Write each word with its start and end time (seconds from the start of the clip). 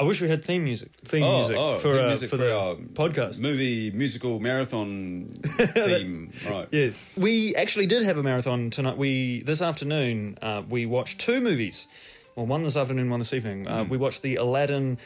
I 0.00 0.04
wish 0.04 0.22
we 0.22 0.28
had 0.30 0.42
theme 0.42 0.64
music. 0.64 0.90
Theme 1.04 1.22
Oh, 1.24 1.36
music 1.38 1.56
oh, 1.58 1.76
for 1.76 1.88
theme 1.94 2.04
uh, 2.04 2.08
music 2.08 2.30
for, 2.30 2.36
for 2.38 2.42
the 2.42 2.56
our 2.58 2.74
podcast. 2.74 3.42
movie 3.42 3.90
musical 3.90 4.40
marathon 4.40 5.26
theme. 5.44 6.30
Right. 6.48 6.66
Yes, 6.70 7.14
we 7.18 7.54
actually 7.54 7.84
did 7.86 8.02
have 8.04 8.16
a 8.16 8.22
marathon 8.22 8.70
tonight. 8.70 8.96
We 8.96 9.42
this 9.42 9.60
afternoon 9.60 10.38
uh, 10.40 10.62
we 10.68 10.86
watched 10.86 11.20
two 11.20 11.40
movies. 11.42 11.86
Well, 12.34 12.46
one 12.46 12.62
this 12.62 12.76
afternoon, 12.78 13.10
one 13.10 13.18
this 13.20 13.34
evening. 13.34 13.68
Uh, 13.68 13.84
Hmm. 13.84 13.90
we 13.90 13.98
watched 13.98 14.22
the 14.22 14.36
Aladdin 14.36 14.96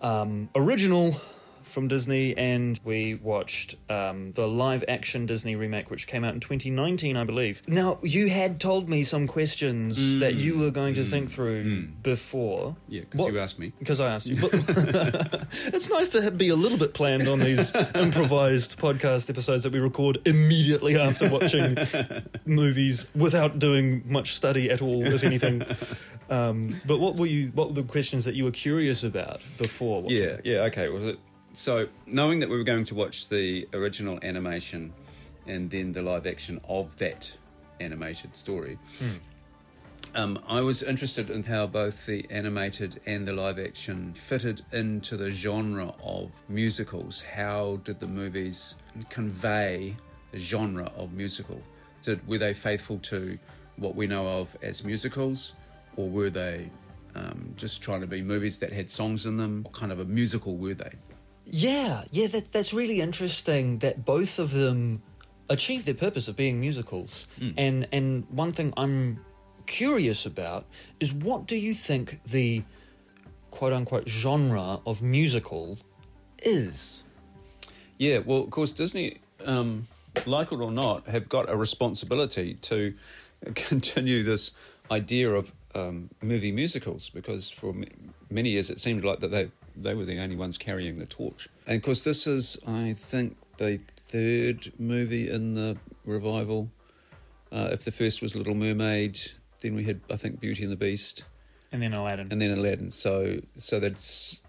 um, 0.00 0.48
original 0.54 1.20
from 1.68 1.88
Disney, 1.88 2.36
and 2.36 2.80
we 2.84 3.14
watched 3.14 3.76
um, 3.90 4.32
the 4.32 4.48
live 4.48 4.84
action 4.88 5.26
Disney 5.26 5.56
remake, 5.56 5.90
which 5.90 6.06
came 6.06 6.24
out 6.24 6.34
in 6.34 6.40
2019, 6.40 7.16
I 7.16 7.24
believe. 7.24 7.62
Now, 7.68 7.98
you 8.02 8.28
had 8.28 8.60
told 8.60 8.88
me 8.88 9.02
some 9.02 9.26
questions 9.26 10.18
that 10.18 10.34
you 10.34 10.58
were 10.58 10.70
going 10.70 10.94
to 10.94 11.04
think 11.04 11.30
through 11.30 11.88
before. 12.02 12.70
Hmm. 12.70 12.76
Yeah, 12.88 13.02
because 13.10 13.28
you 13.28 13.38
asked 13.38 13.58
me. 13.58 13.72
Because 13.78 14.00
I 14.00 14.14
asked 14.14 14.26
you. 14.26 14.36
But 14.48 14.52
it's 15.74 15.90
nice 15.90 16.08
to 16.10 16.30
be 16.30 16.48
a 16.48 16.56
little 16.56 16.78
bit 16.78 16.94
planned 16.94 17.28
on 17.28 17.38
these 17.38 17.74
improvised 17.94 18.78
podcast 18.78 19.28
episodes 19.28 19.64
that 19.64 19.72
we 19.72 19.80
record 19.80 20.18
immediately 20.26 20.96
after 20.96 21.30
watching 21.30 21.76
movies 22.46 23.10
without 23.14 23.58
doing 23.58 24.02
much 24.06 24.34
study 24.34 24.70
at 24.70 24.80
all, 24.80 25.04
if 25.06 25.24
anything. 25.24 25.62
Um, 26.30 26.70
but 26.86 27.00
what 27.00 27.16
were 27.16 27.26
you? 27.26 27.48
What 27.48 27.68
were 27.68 27.74
the 27.74 27.82
questions 27.82 28.24
that 28.26 28.34
you 28.34 28.44
were 28.44 28.50
curious 28.50 29.02
about 29.02 29.40
before? 29.58 30.02
watching? 30.02 30.18
Yeah, 30.18 30.36
yeah, 30.44 30.58
okay. 30.64 30.88
Was 30.88 31.06
it 31.06 31.18
so 31.58 31.88
knowing 32.06 32.38
that 32.38 32.48
we 32.48 32.56
were 32.56 32.62
going 32.62 32.84
to 32.84 32.94
watch 32.94 33.28
the 33.28 33.68
original 33.74 34.20
animation 34.22 34.92
and 35.44 35.70
then 35.70 35.90
the 35.90 36.02
live 36.02 36.24
action 36.24 36.60
of 36.68 36.98
that 36.98 37.36
animated 37.80 38.36
story? 38.36 38.78
Um, 40.14 40.38
I 40.48 40.60
was 40.60 40.84
interested 40.84 41.30
in 41.30 41.42
how 41.42 41.66
both 41.66 42.06
the 42.06 42.24
animated 42.30 43.00
and 43.06 43.26
the 43.26 43.32
live 43.32 43.58
action 43.58 44.14
fitted 44.14 44.62
into 44.72 45.16
the 45.16 45.32
genre 45.32 45.94
of 46.02 46.42
musicals. 46.48 47.22
How 47.22 47.80
did 47.82 47.98
the 47.98 48.06
movies 48.08 48.76
convey 49.10 49.96
the 50.30 50.38
genre 50.38 50.90
of 50.96 51.12
musical? 51.12 51.60
Did, 52.02 52.26
were 52.28 52.38
they 52.38 52.52
faithful 52.52 52.98
to 52.98 53.36
what 53.76 53.96
we 53.96 54.06
know 54.06 54.40
of 54.40 54.56
as 54.62 54.84
musicals, 54.84 55.56
or 55.96 56.08
were 56.08 56.30
they 56.30 56.70
um, 57.16 57.52
just 57.56 57.82
trying 57.82 58.00
to 58.00 58.06
be 58.06 58.22
movies 58.22 58.60
that 58.60 58.72
had 58.72 58.88
songs 58.88 59.26
in 59.26 59.36
them? 59.36 59.64
What 59.64 59.74
kind 59.74 59.90
of 59.90 59.98
a 59.98 60.04
musical 60.04 60.56
were 60.56 60.74
they? 60.74 60.92
Yeah, 61.50 62.04
yeah, 62.12 62.26
that, 62.28 62.52
that's 62.52 62.74
really 62.74 63.00
interesting 63.00 63.78
that 63.78 64.04
both 64.04 64.38
of 64.38 64.50
them 64.50 65.02
achieve 65.48 65.86
their 65.86 65.94
purpose 65.94 66.28
of 66.28 66.36
being 66.36 66.60
musicals. 66.60 67.26
And 67.56 67.86
and 67.90 68.26
one 68.28 68.52
thing 68.52 68.74
I'm 68.76 69.20
curious 69.66 70.26
about 70.26 70.66
is 71.00 71.12
what 71.12 71.46
do 71.46 71.56
you 71.56 71.72
think 71.74 72.22
the 72.24 72.64
quote 73.50 73.72
unquote 73.72 74.08
genre 74.08 74.80
of 74.86 75.00
musical 75.02 75.78
is? 76.42 77.02
Yeah, 77.96 78.18
well, 78.18 78.42
of 78.44 78.50
course, 78.50 78.72
Disney, 78.72 79.18
um, 79.44 79.86
like 80.26 80.52
it 80.52 80.60
or 80.60 80.70
not, 80.70 81.08
have 81.08 81.28
got 81.28 81.50
a 81.50 81.56
responsibility 81.56 82.54
to 82.54 82.94
continue 83.54 84.22
this 84.22 84.52
idea 84.90 85.30
of 85.30 85.52
um, 85.74 86.10
movie 86.22 86.52
musicals 86.52 87.10
because 87.10 87.50
for 87.50 87.70
m- 87.70 87.84
many 88.30 88.50
years 88.50 88.70
it 88.70 88.78
seemed 88.78 89.04
like 89.04 89.20
that 89.20 89.30
they 89.30 89.50
they 89.82 89.94
were 89.94 90.04
the 90.04 90.18
only 90.18 90.36
ones 90.36 90.58
carrying 90.58 90.98
the 90.98 91.06
torch. 91.06 91.48
And 91.66 91.76
of 91.76 91.82
course, 91.82 92.02
this 92.04 92.26
is, 92.26 92.56
I 92.66 92.92
think, 92.92 93.36
the 93.58 93.78
third 93.96 94.72
movie 94.78 95.28
in 95.28 95.54
the 95.54 95.76
revival. 96.04 96.70
Uh, 97.52 97.68
if 97.72 97.84
the 97.84 97.92
first 97.92 98.22
was 98.22 98.34
Little 98.36 98.54
Mermaid, 98.54 99.18
then 99.60 99.74
we 99.74 99.84
had, 99.84 100.00
I 100.10 100.16
think, 100.16 100.40
Beauty 100.40 100.62
and 100.64 100.72
the 100.72 100.76
Beast 100.76 101.24
And 101.72 101.82
then 101.82 101.92
Aladdin. 101.92 102.28
and 102.30 102.40
then 102.40 102.50
Aladdin. 102.50 102.90
So 102.90 103.40
so 103.56 103.80
that's 103.80 104.42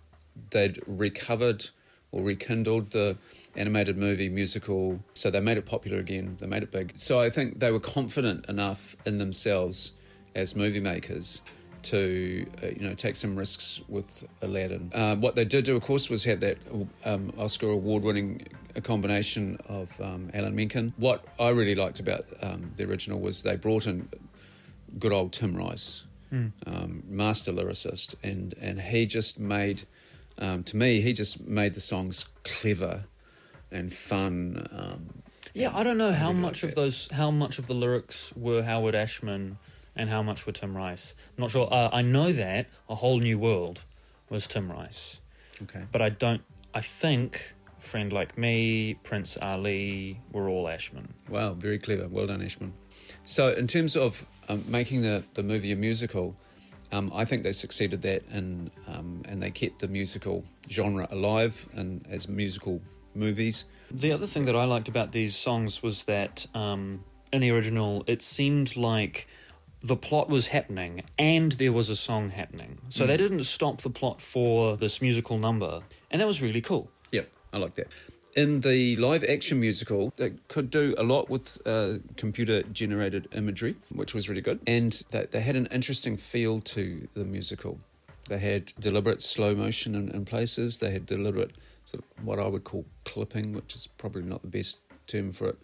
they'd 0.51 0.79
recovered 0.87 1.65
or 2.11 2.23
rekindled 2.23 2.91
the 2.91 3.17
animated 3.55 3.97
movie 3.97 4.29
musical. 4.29 5.03
So 5.13 5.29
they 5.29 5.39
made 5.39 5.57
it 5.57 5.65
popular 5.65 5.97
again. 5.99 6.37
They 6.39 6.47
made 6.47 6.63
it 6.63 6.71
big. 6.71 6.93
So 6.99 7.19
I 7.19 7.29
think 7.29 7.59
they 7.59 7.71
were 7.71 7.79
confident 7.79 8.47
enough 8.49 8.95
in 9.05 9.17
themselves 9.17 9.93
as 10.35 10.55
movie 10.55 10.79
makers 10.79 11.41
to 11.83 12.45
uh, 12.63 12.67
you 12.67 12.87
know 12.87 12.93
take 12.93 13.15
some 13.15 13.35
risks 13.35 13.81
with 13.87 14.27
Aladdin. 14.41 14.91
Uh, 14.93 15.15
what 15.15 15.35
they 15.35 15.45
did 15.45 15.65
do, 15.65 15.75
of 15.75 15.81
course, 15.83 16.09
was 16.09 16.23
have 16.25 16.39
that 16.41 16.57
um, 17.05 17.31
Oscar 17.37 17.69
award-winning 17.69 18.47
combination 18.83 19.57
of 19.67 19.99
um, 20.01 20.29
Alan 20.33 20.55
Menken. 20.55 20.93
What 20.97 21.25
I 21.39 21.49
really 21.49 21.75
liked 21.75 21.99
about 21.99 22.25
um, 22.41 22.71
the 22.75 22.85
original 22.85 23.19
was 23.19 23.43
they 23.43 23.55
brought 23.55 23.87
in 23.87 24.07
good 24.97 25.11
old 25.11 25.33
Tim 25.33 25.55
Rice, 25.55 26.05
um, 26.31 27.03
master 27.07 27.51
lyricist, 27.51 28.15
and 28.23 28.53
and 28.61 28.79
he 28.79 29.05
just 29.05 29.39
made, 29.39 29.83
um, 30.37 30.63
to 30.63 30.77
me, 30.77 31.01
he 31.01 31.13
just 31.13 31.47
made 31.47 31.73
the 31.73 31.79
songs 31.81 32.27
clever 32.43 33.03
and 33.71 33.91
fun. 33.91 34.65
Um, 34.71 35.21
Yeah, 35.53 35.71
I 35.73 35.83
don't 35.83 35.97
know 35.97 36.11
how 36.11 36.29
really 36.29 36.41
much 36.41 36.63
like 36.63 36.69
of 36.71 36.75
that. 36.75 36.81
those, 36.81 37.09
how 37.11 37.31
much 37.31 37.59
of 37.59 37.67
the 37.67 37.73
lyrics 37.73 38.33
were 38.35 38.63
Howard 38.63 38.95
Ashman, 38.95 39.57
and 39.99 40.09
how 40.09 40.23
much 40.23 40.45
were 40.45 40.53
Tim 40.53 40.75
Rice. 40.75 41.13
I'm 41.37 41.41
not 41.41 41.51
sure. 41.51 41.67
Uh, 41.69 41.89
I 41.91 42.01
know 42.01 42.31
that 42.31 42.67
a 42.87 42.95
whole 42.95 43.19
new 43.19 43.37
world 43.37 43.83
was 44.29 44.47
Tim 44.47 44.71
Rice, 44.71 45.19
okay. 45.61 45.83
but 45.91 46.01
I 46.01 46.09
don't. 46.09 46.41
I 46.73 46.79
think 46.79 47.53
friend 47.79 48.11
like 48.11 48.37
me, 48.37 48.95
Prince 49.03 49.37
Ali, 49.41 50.19
were 50.31 50.47
all 50.47 50.67
Ashman. 50.67 51.13
Wow, 51.27 51.53
very 51.53 51.77
clever. 51.77 52.07
Well 52.07 52.27
done, 52.27 52.41
Ashman. 52.41 52.73
So, 53.23 53.53
in 53.53 53.67
terms 53.67 53.95
of 53.95 54.25
um, 54.47 54.63
making 54.69 55.01
the, 55.01 55.23
the 55.33 55.43
movie 55.43 55.71
a 55.71 55.75
musical, 55.75 56.35
um, 56.91 57.11
I 57.13 57.25
think 57.25 57.43
they 57.43 57.51
succeeded 57.51 58.01
that, 58.03 58.23
in, 58.31 58.71
um, 58.87 59.23
and 59.27 59.43
they 59.43 59.51
kept 59.51 59.79
the 59.79 59.87
musical 59.87 60.45
genre 60.69 61.07
alive 61.11 61.67
and 61.73 62.05
as 62.09 62.29
musical 62.29 62.81
movies. 63.15 63.65
The 63.91 64.13
other 64.13 64.27
thing 64.27 64.45
that 64.45 64.55
I 64.55 64.63
liked 64.63 64.87
about 64.87 65.11
these 65.11 65.35
songs 65.35 65.83
was 65.83 66.05
that 66.05 66.45
um, 66.53 67.03
in 67.33 67.41
the 67.41 67.51
original, 67.51 68.03
it 68.07 68.21
seemed 68.21 68.77
like 68.77 69.27
the 69.81 69.95
plot 69.95 70.29
was 70.29 70.47
happening 70.47 71.03
and 71.17 71.53
there 71.53 71.71
was 71.71 71.89
a 71.89 71.95
song 71.95 72.29
happening. 72.29 72.79
So 72.89 73.05
they 73.05 73.17
didn't 73.17 73.43
stop 73.43 73.81
the 73.81 73.89
plot 73.89 74.21
for 74.21 74.75
this 74.77 75.01
musical 75.01 75.37
number, 75.37 75.81
and 76.11 76.21
that 76.21 76.27
was 76.27 76.41
really 76.41 76.61
cool. 76.61 76.91
Yep, 77.11 77.29
I 77.53 77.57
like 77.57 77.75
that. 77.75 77.87
In 78.35 78.59
the 78.59 78.95
live 78.97 79.23
action 79.23 79.59
musical, 79.59 80.13
they 80.17 80.31
could 80.47 80.69
do 80.69 80.93
a 80.97 81.03
lot 81.03 81.29
with 81.29 81.61
uh, 81.65 81.95
computer 82.15 82.61
generated 82.63 83.27
imagery, 83.33 83.75
which 83.93 84.13
was 84.13 84.29
really 84.29 84.41
good. 84.41 84.59
And 84.67 84.91
they, 85.11 85.25
they 85.25 85.41
had 85.41 85.55
an 85.55 85.65
interesting 85.67 86.15
feel 86.15 86.59
to 86.61 87.07
the 87.15 87.25
musical. 87.25 87.79
They 88.29 88.37
had 88.37 88.71
deliberate 88.79 89.23
slow 89.23 89.55
motion 89.55 89.95
in, 89.95 90.09
in 90.09 90.25
places, 90.25 90.77
they 90.77 90.91
had 90.91 91.07
deliberate, 91.07 91.51
sort 91.85 92.03
of 92.03 92.23
what 92.23 92.37
I 92.37 92.47
would 92.47 92.63
call 92.63 92.85
clipping, 93.03 93.53
which 93.53 93.73
is 93.73 93.87
probably 93.87 94.21
not 94.21 94.41
the 94.41 94.47
best 94.47 94.81
term 95.07 95.31
for 95.31 95.49
it. 95.49 95.57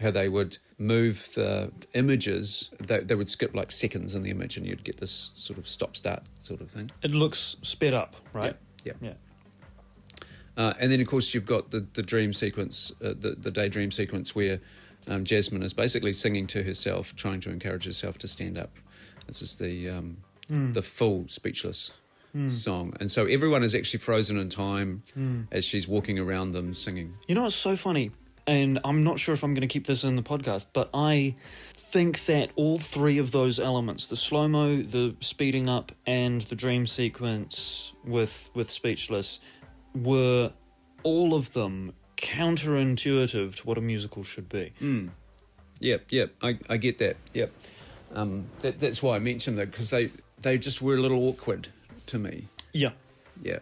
How 0.00 0.10
they 0.10 0.28
would 0.28 0.56
move 0.78 1.28
the 1.34 1.72
images, 1.92 2.70
they, 2.86 3.00
they 3.00 3.14
would 3.14 3.28
skip 3.28 3.54
like 3.54 3.70
seconds 3.70 4.14
in 4.14 4.22
the 4.22 4.30
image, 4.30 4.56
and 4.56 4.66
you'd 4.66 4.82
get 4.82 4.96
this 4.96 5.32
sort 5.34 5.58
of 5.58 5.68
stop 5.68 5.94
start 5.94 6.22
sort 6.38 6.60
of 6.62 6.70
thing. 6.70 6.90
It 7.02 7.10
looks 7.10 7.56
sped 7.62 7.92
up, 7.92 8.16
right? 8.32 8.56
Yeah. 8.84 8.94
Yeah. 9.02 9.12
Uh, 10.56 10.72
and 10.80 10.90
then, 10.90 11.00
of 11.00 11.06
course, 11.06 11.34
you've 11.34 11.46
got 11.46 11.70
the, 11.70 11.86
the 11.92 12.02
dream 12.02 12.32
sequence, 12.32 12.92
uh, 13.02 13.14
the, 13.18 13.36
the 13.38 13.50
daydream 13.50 13.90
sequence, 13.90 14.34
where 14.34 14.60
um, 15.06 15.24
Jasmine 15.24 15.62
is 15.62 15.72
basically 15.72 16.12
singing 16.12 16.46
to 16.48 16.62
herself, 16.62 17.14
trying 17.14 17.40
to 17.40 17.50
encourage 17.50 17.84
herself 17.84 18.18
to 18.18 18.28
stand 18.28 18.58
up. 18.58 18.70
This 19.26 19.42
is 19.42 19.56
the 19.56 19.88
um, 19.88 20.16
the 20.48 20.82
full 20.82 21.28
speechless 21.28 21.92
song, 22.46 22.94
and 23.00 23.10
so 23.10 23.26
everyone 23.26 23.62
is 23.62 23.74
actually 23.74 24.00
frozen 24.00 24.36
in 24.38 24.48
time 24.48 25.02
as 25.52 25.64
she's 25.64 25.86
walking 25.86 26.18
around 26.18 26.52
them 26.52 26.74
singing. 26.74 27.14
You 27.28 27.34
know 27.34 27.42
what's 27.44 27.54
so 27.54 27.76
funny? 27.76 28.10
And 28.50 28.80
I'm 28.84 29.04
not 29.04 29.20
sure 29.20 29.32
if 29.32 29.44
I'm 29.44 29.54
going 29.54 29.60
to 29.60 29.72
keep 29.72 29.86
this 29.86 30.02
in 30.02 30.16
the 30.16 30.22
podcast, 30.22 30.70
but 30.72 30.90
I 30.92 31.36
think 31.72 32.24
that 32.24 32.50
all 32.56 32.78
three 32.78 33.18
of 33.18 33.30
those 33.30 33.60
elements 33.60 34.06
the 34.08 34.16
slow 34.16 34.48
mo, 34.48 34.82
the 34.82 35.14
speeding 35.20 35.68
up, 35.68 35.92
and 36.04 36.40
the 36.40 36.56
dream 36.56 36.84
sequence 36.84 37.94
with, 38.04 38.50
with 38.52 38.68
Speechless 38.68 39.38
were 39.94 40.52
all 41.04 41.34
of 41.34 41.52
them 41.52 41.92
counterintuitive 42.16 43.54
to 43.54 43.66
what 43.68 43.78
a 43.78 43.80
musical 43.80 44.24
should 44.24 44.48
be. 44.48 44.72
Yep, 45.78 46.06
yep, 46.10 46.34
I, 46.42 46.58
I 46.68 46.76
get 46.76 46.98
that. 46.98 47.18
Yep, 47.32 47.52
um, 48.16 48.46
that, 48.62 48.80
that's 48.80 49.00
why 49.00 49.14
I 49.14 49.20
mentioned 49.20 49.58
that 49.58 49.70
because 49.70 49.90
they 49.90 50.10
they 50.40 50.58
just 50.58 50.82
were 50.82 50.94
a 50.94 51.00
little 51.00 51.22
awkward 51.28 51.68
to 52.06 52.18
me. 52.18 52.46
Yeah. 52.72 52.90
Yeah. 53.42 53.60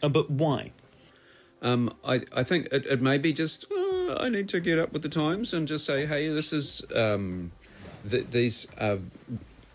Uh, 0.00 0.08
but 0.08 0.30
why? 0.30 0.70
Um, 1.60 1.92
I, 2.04 2.22
I 2.32 2.44
think 2.44 2.68
it, 2.70 2.86
it 2.86 3.02
may 3.02 3.18
be 3.18 3.32
just 3.32 3.70
uh, 3.70 3.87
I 4.16 4.28
need 4.28 4.48
to 4.50 4.60
get 4.60 4.78
up 4.78 4.92
with 4.92 5.02
the 5.02 5.08
times 5.08 5.52
and 5.52 5.66
just 5.68 5.84
say, 5.84 6.06
hey, 6.06 6.28
this 6.28 6.52
is 6.52 6.84
um, 6.94 7.50
th- 8.08 8.26
these 8.30 8.66
uh, 8.78 8.98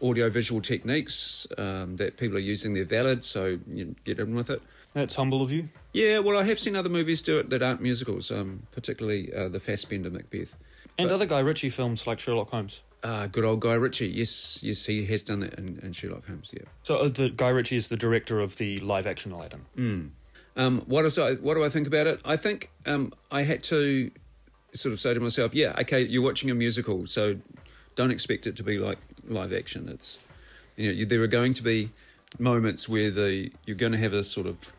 audio-visual 0.02 0.62
techniques 0.62 1.48
um, 1.58 1.98
that 1.98 2.18
people 2.18 2.38
are 2.38 2.42
using. 2.42 2.74
They're 2.74 2.86
valid, 2.86 3.24
so 3.24 3.60
you 3.72 3.96
get 4.04 4.20
in 4.20 4.36
with 4.36 4.50
it. 4.50 4.62
That's 4.94 5.16
humble 5.16 5.42
of 5.42 5.52
you. 5.52 5.70
Yeah, 5.92 6.20
well, 6.20 6.38
I 6.38 6.44
have 6.44 6.60
seen 6.60 6.76
other 6.76 6.90
movies 6.90 7.22
do 7.22 7.40
it 7.40 7.50
that 7.50 7.64
aren't 7.64 7.82
musicals, 7.82 8.32
um, 8.32 8.64
particularly 8.72 9.34
uh, 9.34 9.50
the 9.50 9.60
Fassbender 9.60 10.10
Macbeth. 10.10 10.56
And 10.98 11.10
But- 11.10 11.16
other 11.16 11.26
Guy 11.26 11.40
Ritchie 11.40 11.70
films 11.70 12.06
like 12.08 12.20
Sherlock 12.20 12.50
Holmes. 12.52 12.84
Uh, 13.02 13.28
good 13.28 13.44
old 13.44 13.60
Guy 13.60 13.74
Ritchie. 13.74 14.08
Yes, 14.08 14.64
yes, 14.64 14.86
he 14.86 15.06
has 15.06 15.24
done 15.24 15.42
that 15.42 15.56
in, 15.56 15.78
in 15.84 15.92
Sherlock 15.92 16.26
Holmes. 16.26 16.54
Yeah. 16.56 16.64
So 16.84 17.00
uh, 17.00 17.10
the 17.10 17.30
Guy 17.30 17.50
Ritchie 17.50 17.76
is 17.76 17.90
the 17.90 17.98
director 17.98 18.40
of 18.40 18.56
the 18.58 18.80
live 18.80 19.06
action 19.06 19.34
Aladdin. 19.34 19.66
Mm. 19.78 20.10
Um, 20.56 20.82
what, 20.88 21.04
is 21.04 21.18
I, 21.20 21.34
what 21.34 21.56
do 21.56 21.66
I 21.66 21.70
think 21.70 21.86
about 21.88 22.08
it? 22.08 22.22
I 22.24 22.38
think 22.38 22.70
um, 22.86 23.12
I 23.30 23.42
had 23.42 23.62
to 23.64 24.10
sort 24.74 24.94
of 24.94 25.00
say 25.00 25.14
to 25.14 25.20
myself, 25.20 25.54
yeah, 25.54 25.74
okay, 25.80 26.02
you're 26.02 26.24
watching 26.24 26.50
a 26.50 26.56
musical, 26.56 27.06
so 27.06 27.36
don't 27.96 28.12
expect 28.12 28.48
it 28.48 28.56
to 28.58 28.64
be 28.64 28.78
like 28.78 28.98
live 29.28 29.54
action. 29.54 29.88
It's 29.90 30.20
you 30.76 30.88
know 30.88 30.94
you, 30.94 31.06
there 31.06 31.22
are 31.22 31.28
going 31.28 31.54
to 31.56 31.64
be 31.64 31.90
moments 32.40 32.90
where 32.90 33.12
the 33.12 33.52
you're 33.66 33.78
going 33.78 33.92
to 33.92 33.98
have 33.98 34.14
a 34.14 34.24
sort 34.24 34.48
of 34.48 34.74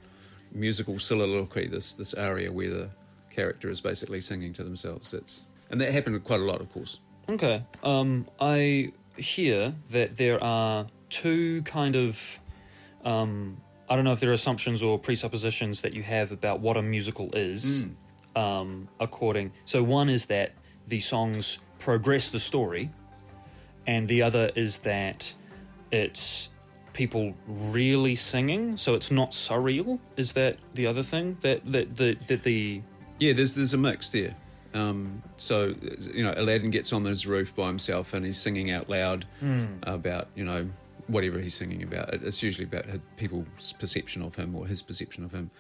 musical 0.53 0.99
soliloquy, 0.99 1.67
this 1.67 1.95
this 1.95 2.15
aria 2.15 2.53
where 2.53 2.71
the 2.71 2.91
character 3.31 3.69
is 3.69 3.81
basically 3.81 4.21
singing 4.21 4.53
to 4.55 4.65
themselves. 4.65 5.15
It's 5.15 5.45
and 5.71 5.81
that 5.81 5.93
happened 5.93 6.23
quite 6.25 6.41
a 6.41 6.45
lot, 6.45 6.61
of 6.61 6.73
course. 6.73 6.99
Okay. 7.29 7.63
Um, 7.83 8.27
I 8.41 8.93
hear 9.17 9.75
that 9.91 10.17
there 10.17 10.43
are 10.43 10.87
two 11.09 11.63
kind 11.63 11.97
of. 11.97 12.39
Um, 13.05 13.59
I 13.89 13.97
don't 13.97 14.05
know 14.05 14.13
if 14.13 14.21
there 14.21 14.31
are 14.31 14.35
assumptions 14.35 14.83
or 14.83 14.99
presuppositions 14.99 15.83
that 15.83 15.93
you 15.93 16.03
have 16.03 16.33
about 16.33 16.61
what 16.61 16.79
a 16.79 16.83
musical 16.83 17.31
is. 17.35 17.83
Um, 18.37 18.89
according, 18.99 19.53
so 19.65 19.83
one 19.83 20.09
is 20.09 20.27
that 20.27 20.53
the 20.89 21.01
songs 21.01 21.59
progress 21.79 22.31
the 22.31 22.41
story, 22.41 22.91
and 23.87 24.09
the 24.09 24.23
other 24.23 24.51
is 24.55 24.79
that 24.79 25.35
it's 25.91 26.51
people 26.93 27.35
really 27.47 28.15
singing, 28.15 28.77
so 28.77 28.95
it's 28.95 29.11
not 29.11 29.31
surreal. 29.31 29.99
Is 30.17 30.33
that 30.33 30.59
the 30.75 30.87
other 30.87 31.03
thing 31.03 31.37
that 31.41 31.65
that 31.71 31.97
the 31.97 32.15
that 32.27 32.43
the 32.43 32.83
Yeah, 33.19 33.33
there's 33.35 33.55
there's 33.55 33.75
a 33.75 33.79
mix 33.79 34.11
there. 34.11 34.35
Um, 34.75 35.23
so 35.37 35.75
you 36.13 36.25
know, 36.25 36.35
Aladdin 36.37 36.71
gets 36.71 36.93
on 36.93 37.05
his 37.05 37.27
roof 37.27 37.55
by 37.55 37.69
himself 37.69 38.13
and 38.13 38.27
he's 38.27 38.39
singing 38.39 38.73
out 38.73 38.91
loud 38.91 39.25
about 39.85 40.29
you 40.35 40.45
know 40.45 40.69
whatever 41.07 41.39
he's 41.39 41.55
singing 41.55 41.83
about. 41.83 42.13
It's 42.15 42.43
usually 42.43 42.65
about 42.65 42.87
people's 43.17 43.75
perception 43.75 44.23
of 44.23 44.35
him 44.35 44.55
or 44.57 44.67
his 44.67 44.83
perception 44.83 45.25
of 45.25 45.33
him. 45.33 45.51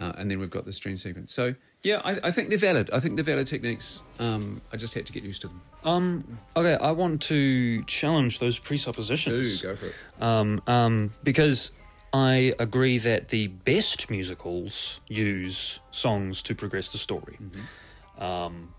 Uh, 0.00 0.12
and 0.18 0.30
then 0.30 0.38
we've 0.38 0.50
got 0.50 0.64
this 0.64 0.78
dream 0.78 0.96
sequence. 0.98 1.32
So 1.32 1.54
yeah, 1.82 2.00
I, 2.04 2.18
I 2.24 2.30
think 2.32 2.48
they're 2.48 2.58
valid. 2.58 2.90
I 2.92 3.00
think 3.00 3.14
they're 3.16 3.24
valid 3.24 3.46
techniques. 3.46 4.02
Um, 4.18 4.60
I 4.72 4.76
just 4.76 4.94
had 4.94 5.06
to 5.06 5.12
get 5.12 5.22
used 5.22 5.42
to 5.42 5.48
them. 5.48 5.60
um 5.84 6.38
okay, 6.56 6.74
I 6.74 6.90
want 6.92 7.22
to 7.22 7.82
challenge 7.84 8.38
those 8.38 8.58
presuppositions. 8.58 9.62
go 9.62 9.74
for 9.76 9.86
it. 9.86 9.94
um, 10.20 10.60
um, 10.66 11.10
because 11.22 11.70
I 12.12 12.52
agree 12.58 12.98
that 12.98 13.28
the 13.28 13.46
best 13.48 14.10
musicals 14.10 15.00
use 15.08 15.80
songs 15.90 16.42
to 16.42 16.54
progress 16.54 16.90
the 16.90 16.98
story, 16.98 17.36
um, 18.18 18.72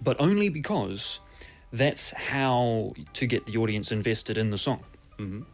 but 0.00 0.16
only 0.20 0.48
because 0.48 1.20
that's 1.72 2.10
how 2.32 2.94
to 3.14 3.26
get 3.26 3.46
the 3.46 3.56
audience 3.58 3.92
invested 3.92 4.36
in 4.38 4.50
the 4.50 4.58
song. 4.58 4.82
Mhm. 5.18 5.44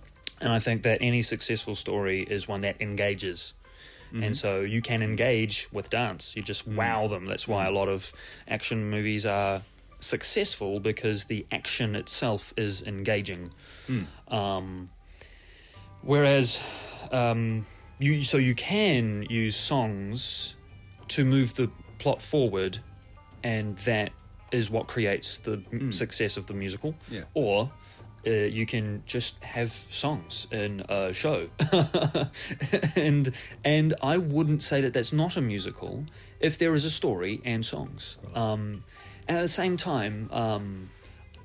And 0.40 0.52
I 0.52 0.60
think 0.60 0.82
that 0.82 0.98
any 1.00 1.22
successful 1.22 1.74
story 1.74 2.22
is 2.22 2.46
one 2.48 2.60
that 2.60 2.76
engages. 2.80 3.54
And 4.12 4.22
mm-hmm. 4.22 4.32
so 4.32 4.60
you 4.60 4.80
can 4.80 5.02
engage 5.02 5.68
with 5.72 5.90
dance. 5.90 6.34
You 6.34 6.42
just 6.42 6.66
mm-hmm. 6.66 6.76
wow 6.76 7.06
them. 7.08 7.26
That's 7.26 7.46
why 7.46 7.64
a 7.64 7.66
mm-hmm. 7.66 7.76
lot 7.76 7.88
of 7.88 8.12
action 8.48 8.90
movies 8.90 9.26
are 9.26 9.62
successful 10.00 10.80
because 10.80 11.24
the 11.24 11.46
action 11.52 11.96
itself 11.96 12.54
is 12.56 12.86
engaging. 12.86 13.48
Mm. 13.86 14.32
Um, 14.32 14.90
whereas 16.02 16.62
um, 17.12 17.66
you 17.98 18.22
so 18.22 18.38
you 18.38 18.54
can 18.54 19.26
use 19.28 19.56
songs 19.56 20.56
to 21.08 21.24
move 21.24 21.54
the 21.54 21.70
plot 21.98 22.22
forward, 22.22 22.78
and 23.42 23.76
that 23.78 24.12
is 24.52 24.70
what 24.70 24.86
creates 24.86 25.38
the 25.38 25.62
m 25.72 25.92
success 25.92 26.36
of 26.36 26.46
the 26.46 26.54
musical. 26.54 26.94
Yeah. 27.10 27.22
Or 27.34 27.70
uh, 28.26 28.30
you 28.30 28.66
can 28.66 29.02
just 29.06 29.42
have 29.44 29.68
songs 29.68 30.46
in 30.50 30.80
a 30.88 31.12
show, 31.12 31.48
and 32.96 33.30
and 33.64 33.94
I 34.02 34.18
wouldn't 34.18 34.62
say 34.62 34.80
that 34.80 34.92
that's 34.92 35.12
not 35.12 35.36
a 35.36 35.40
musical 35.40 36.04
if 36.40 36.58
there 36.58 36.74
is 36.74 36.84
a 36.84 36.90
story 36.90 37.40
and 37.44 37.64
songs. 37.64 38.18
Um, 38.34 38.84
and 39.28 39.38
at 39.38 39.42
the 39.42 39.48
same 39.48 39.76
time, 39.76 40.28
um, 40.32 40.88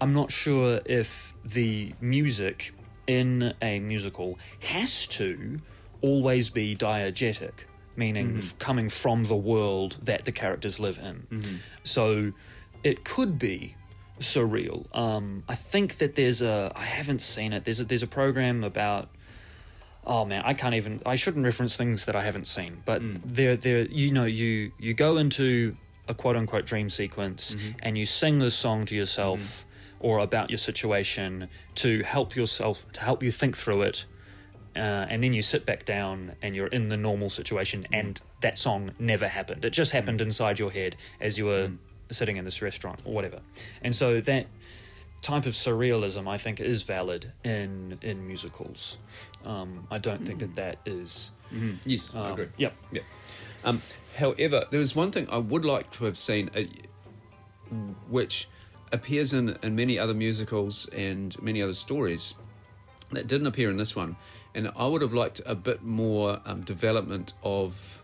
I'm 0.01 0.13
not 0.13 0.31
sure 0.31 0.79
if 0.85 1.33
the 1.43 1.93
music 2.01 2.73
in 3.07 3.53
a 3.61 3.79
musical 3.79 4.37
has 4.63 5.07
to 5.07 5.59
always 6.01 6.49
be 6.49 6.75
diegetic, 6.75 7.65
meaning 7.95 8.37
f- 8.39 8.57
coming 8.59 8.89
from 8.89 9.25
the 9.25 9.35
world 9.35 9.97
that 10.01 10.25
the 10.25 10.31
characters 10.31 10.79
live 10.79 10.97
in. 10.99 11.59
So 11.83 12.31
it 12.83 13.03
could 13.05 13.37
be 13.37 13.75
surreal. 14.23 14.93
Um, 14.95 15.43
I 15.47 15.55
think 15.55 15.95
that 15.95 16.15
there's 16.15 16.41
a. 16.41 16.71
I 16.75 16.83
haven't 16.83 17.19
seen 17.21 17.53
it. 17.53 17.65
There's 17.65 17.79
a, 17.79 17.85
there's 17.85 18.03
a 18.03 18.07
program 18.07 18.63
about. 18.63 19.09
Oh 20.05 20.25
man, 20.25 20.41
I 20.45 20.53
can't 20.53 20.75
even. 20.75 21.01
I 21.05 21.15
shouldn't 21.15 21.45
reference 21.45 21.77
things 21.77 22.05
that 22.05 22.15
I 22.15 22.21
haven't 22.21 22.47
seen. 22.47 22.81
But 22.85 23.01
hmm. 23.01 23.15
there, 23.23 23.55
there. 23.55 23.85
You 23.85 24.11
know, 24.11 24.25
you 24.25 24.71
you 24.79 24.93
go 24.93 25.17
into 25.17 25.75
a 26.07 26.13
quote 26.13 26.35
unquote 26.35 26.65
dream 26.65 26.89
sequence 26.89 27.55
mm-hmm. 27.55 27.77
and 27.81 27.97
you 27.97 28.05
sing 28.05 28.39
this 28.39 28.55
song 28.55 28.85
to 28.85 28.95
yourself 28.95 29.39
mm-hmm. 29.39 30.07
or 30.07 30.19
about 30.19 30.49
your 30.49 30.57
situation 30.57 31.47
to 31.75 32.03
help 32.03 32.35
yourself 32.35 32.91
to 32.93 33.01
help 33.01 33.23
you 33.23 33.31
think 33.31 33.55
through 33.55 33.83
it. 33.83 34.05
Uh, 34.75 35.05
and 35.07 35.23
then 35.23 35.33
you 35.33 35.41
sit 35.43 35.67
back 35.67 35.85
down 35.85 36.33
and 36.41 36.55
you're 36.55 36.67
in 36.67 36.89
the 36.89 36.97
normal 36.97 37.29
situation, 37.29 37.83
mm-hmm. 37.83 37.93
and 37.93 38.21
that 38.41 38.57
song 38.57 38.89
never 38.97 39.27
happened. 39.27 39.63
It 39.63 39.69
just 39.69 39.91
happened 39.91 40.19
inside 40.19 40.57
your 40.57 40.71
head 40.71 40.95
as 41.21 41.37
you 41.37 41.45
were 41.45 41.71
sitting 42.13 42.37
in 42.37 42.45
this 42.45 42.61
restaurant 42.61 42.99
or 43.05 43.13
whatever. 43.13 43.39
And 43.81 43.93
so 43.93 44.21
that 44.21 44.47
type 45.21 45.45
of 45.45 45.53
surrealism, 45.53 46.27
I 46.27 46.37
think, 46.37 46.59
is 46.59 46.83
valid 46.83 47.31
in 47.43 47.97
in 48.01 48.27
musicals. 48.27 48.97
Um, 49.45 49.87
I 49.89 49.97
don't 49.97 50.25
think 50.25 50.39
that 50.39 50.55
that 50.55 50.77
is. 50.85 51.31
Yes, 51.85 52.15
I 52.15 52.19
um, 52.19 52.33
agree. 52.33 52.47
Yep. 52.57 52.73
Yeah. 52.91 53.01
Um, 53.65 53.79
however, 54.17 54.65
there 54.69 54.81
is 54.81 54.95
one 54.95 55.11
thing 55.11 55.27
I 55.29 55.37
would 55.37 55.65
like 55.65 55.91
to 55.91 56.05
have 56.05 56.17
seen, 56.17 56.49
uh, 56.55 56.63
which 58.09 58.47
appears 58.91 59.33
in, 59.33 59.57
in 59.63 59.75
many 59.75 59.97
other 59.97 60.13
musicals 60.13 60.87
and 60.89 61.41
many 61.41 61.61
other 61.61 61.73
stories 61.73 62.35
that 63.11 63.27
didn't 63.27 63.47
appear 63.47 63.69
in 63.69 63.77
this 63.77 63.95
one. 63.95 64.15
And 64.55 64.69
I 64.75 64.87
would 64.87 65.01
have 65.01 65.13
liked 65.13 65.41
a 65.45 65.55
bit 65.55 65.83
more 65.83 66.39
um, 66.45 66.61
development 66.61 67.33
of 67.43 68.03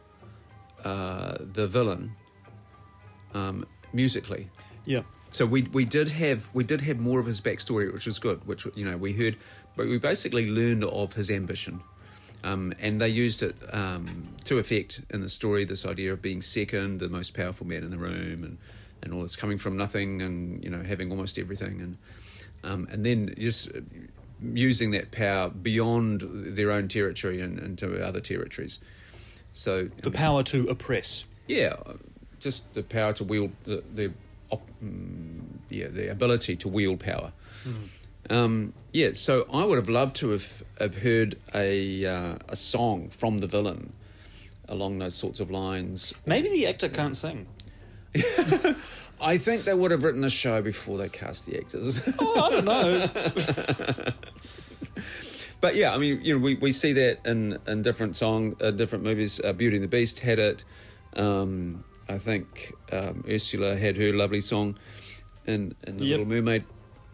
uh, 0.84 1.36
the 1.40 1.68
villain 1.68 2.16
um, 3.34 3.66
musically. 3.94 4.48
Yeah. 4.86 5.02
So 5.32 5.46
we 5.46 5.62
we 5.64 5.86
did 5.86 6.10
have 6.10 6.50
we 6.54 6.64
did 6.64 6.82
have 6.82 7.00
more 7.00 7.20
of 7.20 7.26
his 7.28 7.42
backstory, 7.42 7.92
which 7.94 8.06
was 8.06 8.20
good. 8.20 8.46
Which 8.48 8.66
you 8.76 8.86
know 8.86 8.98
we 8.98 9.14
heard, 9.14 9.38
but 9.76 9.88
we 9.88 9.98
basically 10.00 10.50
learned 10.50 10.84
of 10.84 11.14
his 11.14 11.30
ambition, 11.30 11.82
um, 12.44 12.74
and 12.80 13.00
they 13.00 13.10
used 13.10 13.44
it 13.44 13.56
um, 13.72 14.30
to 14.46 14.58
effect 14.58 15.02
in 15.12 15.22
the 15.22 15.30
story. 15.30 15.66
This 15.66 15.86
idea 15.86 16.14
of 16.14 16.22
being 16.22 16.42
second, 16.42 17.00
the 17.00 17.10
most 17.10 17.36
powerful 17.36 17.68
man 17.68 17.84
in 17.84 17.92
the 17.92 17.98
room, 17.98 18.44
and 18.44 18.58
and 19.04 19.14
all 19.14 19.22
this 19.22 19.36
coming 19.36 19.60
from 19.60 19.78
nothing, 19.78 20.22
and 20.22 20.64
you 20.64 20.70
know 20.72 20.82
having 20.82 21.12
almost 21.12 21.38
everything, 21.38 21.80
and 21.80 21.98
um, 22.64 22.88
and 22.92 23.06
then 23.06 23.32
just 23.38 23.72
using 24.42 24.92
that 24.92 25.12
power 25.12 25.50
beyond 25.50 26.22
their 26.56 26.72
own 26.72 26.88
territory 26.88 27.40
and 27.42 27.60
into 27.60 28.04
other 28.04 28.22
territories. 28.22 28.80
So 29.52 29.90
The 30.02 30.10
mean, 30.10 30.14
power 30.18 30.44
to 30.44 30.68
oppress. 30.70 31.28
yeah, 31.48 31.76
just 32.40 32.74
the 32.74 32.84
power 32.84 33.14
to 33.14 33.24
wield 33.24 33.52
the, 33.64 33.84
the 33.94 34.12
op, 34.50 34.62
mm, 34.84 35.42
yeah 35.70 35.88
the 35.88 36.12
ability 36.12 36.56
to 36.58 36.68
wield 36.68 37.00
power. 37.00 37.32
Um, 38.30 38.74
yeah, 38.94 39.14
so 39.14 39.48
I 39.52 39.66
would 39.66 39.78
have 39.78 39.90
loved 39.90 40.16
to 40.18 40.30
have, 40.32 40.64
have 40.80 41.02
heard 41.02 41.36
a 41.54 42.06
uh, 42.06 42.36
a 42.48 42.56
song 42.56 43.10
from 43.10 43.40
the 43.40 43.48
villain 43.48 43.94
along 44.68 45.00
those 45.00 45.16
sorts 45.16 45.40
of 45.40 45.50
lines. 45.50 46.14
Maybe 46.26 46.50
the 46.50 46.68
actor 46.68 46.90
can't 46.90 47.18
sing. 47.18 47.48
I 49.22 49.38
think 49.38 49.64
they 49.64 49.74
would 49.74 49.92
have 49.92 50.04
written 50.04 50.24
a 50.24 50.30
show 50.30 50.62
before 50.62 50.98
they 50.98 51.10
cast 51.10 51.46
the 51.46 51.58
actors. 51.58 52.02
Oh, 52.20 52.46
I 52.46 52.50
don't 52.52 52.66
know. 52.66 53.08
but 55.62 55.76
yeah, 55.76 55.94
I 55.94 55.98
mean, 55.98 56.22
you 56.24 56.36
know, 56.36 56.44
we, 56.44 56.56
we 56.56 56.72
see 56.72 56.94
that 56.94 57.20
in 57.26 57.58
in 57.68 57.82
different 57.82 58.16
song, 58.16 58.56
uh, 58.62 58.72
different 58.72 59.04
movies. 59.04 59.42
Uh, 59.44 59.54
Beauty 59.54 59.78
and 59.78 59.84
the 59.84 59.90
Beast 59.90 60.20
had 60.20 60.40
it. 60.40 60.64
Um, 61.16 61.84
I 62.10 62.18
think 62.18 62.74
um, 62.92 63.24
Ursula 63.30 63.76
had 63.76 63.98
her 63.98 64.12
lovely 64.14 64.42
song 64.42 64.78
in 65.46 65.76
in 65.88 65.98
The 65.98 66.06
Yep. 66.06 66.18
Little 66.20 66.26
Mermaid, 66.34 66.64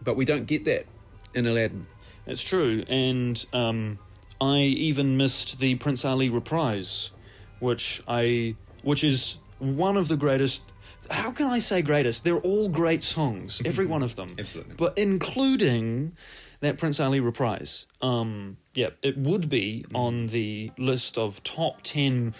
but 0.02 0.16
we 0.16 0.24
don't 0.24 0.46
get 0.46 0.64
that 0.64 0.86
in 1.34 1.46
Aladdin. 1.46 1.86
It's 2.26 2.42
true, 2.42 2.82
and 2.88 3.44
um, 3.52 3.98
I 4.40 4.58
even 4.60 5.16
missed 5.16 5.60
the 5.60 5.76
Prince 5.76 6.04
Ali 6.04 6.28
reprise, 6.28 7.12
which 7.60 8.02
I, 8.08 8.56
which 8.82 9.04
is 9.04 9.38
one 9.58 9.96
of 9.96 10.08
the 10.08 10.16
greatest. 10.16 10.72
How 11.10 11.30
can 11.30 11.46
I 11.46 11.60
say 11.60 11.82
greatest? 11.82 12.24
They're 12.24 12.40
all 12.40 12.68
great 12.68 13.02
songs, 13.04 13.62
every 13.64 13.86
one 13.86 14.02
of 14.02 14.16
them. 14.16 14.34
Absolutely. 14.38 14.74
but 14.76 14.98
including 14.98 16.16
that 16.60 16.78
Prince 16.78 16.98
Ali 16.98 17.20
reprise. 17.20 17.86
Um, 18.02 18.56
yeah, 18.74 18.90
it 19.02 19.16
would 19.16 19.48
be 19.48 19.84
on 19.94 20.26
the 20.28 20.72
list 20.78 21.16
of 21.18 21.42
top 21.44 21.82
ten 21.82 22.34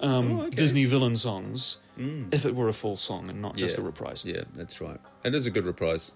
um, 0.00 0.32
Oh, 0.32 0.40
okay. 0.42 0.50
Disney 0.50 0.84
villain 0.84 1.16
songs 1.16 1.78
if 1.96 2.44
it 2.46 2.54
were 2.54 2.68
a 2.68 2.72
full 2.72 2.96
song 2.96 3.28
and 3.30 3.40
not 3.40 3.56
just 3.56 3.76
Yeah. 3.76 3.82
a 3.82 3.86
reprise. 3.86 4.24
Yeah, 4.24 4.42
that's 4.54 4.80
right. 4.80 5.00
It 5.24 5.34
is 5.34 5.46
a 5.46 5.50
good 5.50 5.64
reprise. 5.66 6.12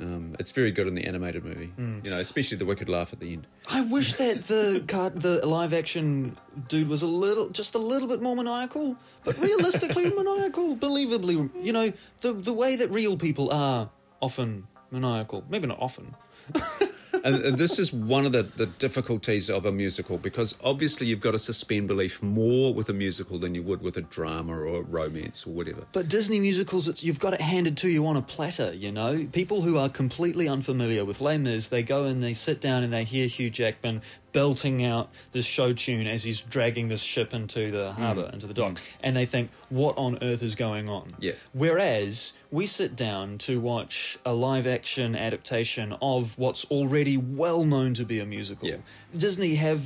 Um, 0.00 0.34
it's 0.40 0.50
very 0.50 0.72
good 0.72 0.88
in 0.88 0.94
the 0.94 1.04
animated 1.04 1.44
movie, 1.44 1.72
you 1.78 2.10
know, 2.10 2.18
especially 2.18 2.56
the 2.58 2.64
wicked 2.64 2.88
laugh 2.88 3.12
at 3.12 3.20
the 3.20 3.32
end. 3.32 3.46
I 3.70 3.82
wish 3.82 4.14
that 4.14 4.42
the 4.42 4.82
the 5.14 5.46
live 5.46 5.72
action 5.72 6.36
dude 6.68 6.88
was 6.88 7.02
a 7.02 7.06
little, 7.06 7.48
just 7.50 7.76
a 7.76 7.78
little 7.78 8.08
bit 8.08 8.20
more 8.20 8.34
maniacal, 8.34 8.96
but 9.24 9.38
realistically 9.38 10.10
maniacal, 10.16 10.76
believably. 10.76 11.48
You 11.64 11.72
know, 11.72 11.92
the 12.22 12.32
the 12.32 12.52
way 12.52 12.74
that 12.74 12.90
real 12.90 13.16
people 13.16 13.52
are 13.52 13.88
often 14.20 14.66
maniacal. 14.90 15.44
Maybe 15.48 15.68
not 15.68 15.78
often. 15.80 16.16
and, 17.24 17.36
and 17.42 17.58
this 17.58 17.78
is 17.78 17.92
one 17.92 18.26
of 18.26 18.32
the, 18.32 18.42
the 18.42 18.66
difficulties 18.66 19.48
of 19.48 19.64
a 19.64 19.72
musical 19.72 20.18
because 20.18 20.56
obviously 20.62 21.06
you've 21.06 21.20
got 21.20 21.32
to 21.32 21.38
suspend 21.38 21.88
belief 21.88 22.22
more 22.22 22.74
with 22.74 22.88
a 22.90 22.92
musical 22.92 23.38
than 23.38 23.54
you 23.54 23.62
would 23.62 23.80
with 23.80 23.96
a 23.96 24.02
drama 24.02 24.52
or 24.52 24.66
a 24.66 24.82
romance 24.82 25.46
or 25.46 25.50
whatever. 25.50 25.86
But 25.92 26.08
Disney 26.08 26.38
musicals, 26.38 26.86
it's, 26.86 27.02
you've 27.02 27.18
got 27.18 27.32
it 27.32 27.40
handed 27.40 27.78
to 27.78 27.88
you 27.88 28.06
on 28.06 28.16
a 28.16 28.22
platter, 28.22 28.74
you 28.74 28.92
know? 28.92 29.26
People 29.32 29.62
who 29.62 29.78
are 29.78 29.88
completely 29.88 30.48
unfamiliar 30.48 31.04
with 31.04 31.22
Les 31.22 31.38
Mis, 31.38 31.70
they 31.70 31.82
go 31.82 32.04
and 32.04 32.22
they 32.22 32.34
sit 32.34 32.60
down 32.60 32.82
and 32.82 32.92
they 32.92 33.04
hear 33.04 33.26
Hugh 33.26 33.48
Jackman 33.48 34.02
belting 34.34 34.84
out 34.84 35.08
this 35.30 35.46
show 35.46 35.72
tune 35.72 36.06
as 36.06 36.24
he's 36.24 36.42
dragging 36.42 36.88
this 36.88 37.02
ship 37.02 37.32
into 37.32 37.70
the 37.70 37.92
harbour, 37.92 38.26
hmm. 38.26 38.34
into 38.34 38.46
the 38.46 38.52
dock, 38.52 38.78
and 39.00 39.16
they 39.16 39.24
think, 39.24 39.50
what 39.70 39.96
on 39.96 40.18
earth 40.20 40.42
is 40.42 40.56
going 40.56 40.90
on? 40.90 41.08
Yeah. 41.20 41.32
Whereas 41.52 42.36
we 42.54 42.66
sit 42.66 42.94
down 42.94 43.36
to 43.38 43.52
watch 43.58 44.16
a 44.24 44.32
live 44.32 44.66
action 44.78 45.16
adaptation 45.16 45.86
of 46.00 46.38
what's 46.38 46.64
already 46.76 47.16
well 47.16 47.64
known 47.64 47.92
to 47.94 48.04
be 48.04 48.20
a 48.20 48.24
musical. 48.36 48.68
Yeah. 48.68 48.76
Disney 49.26 49.56
have 49.56 49.82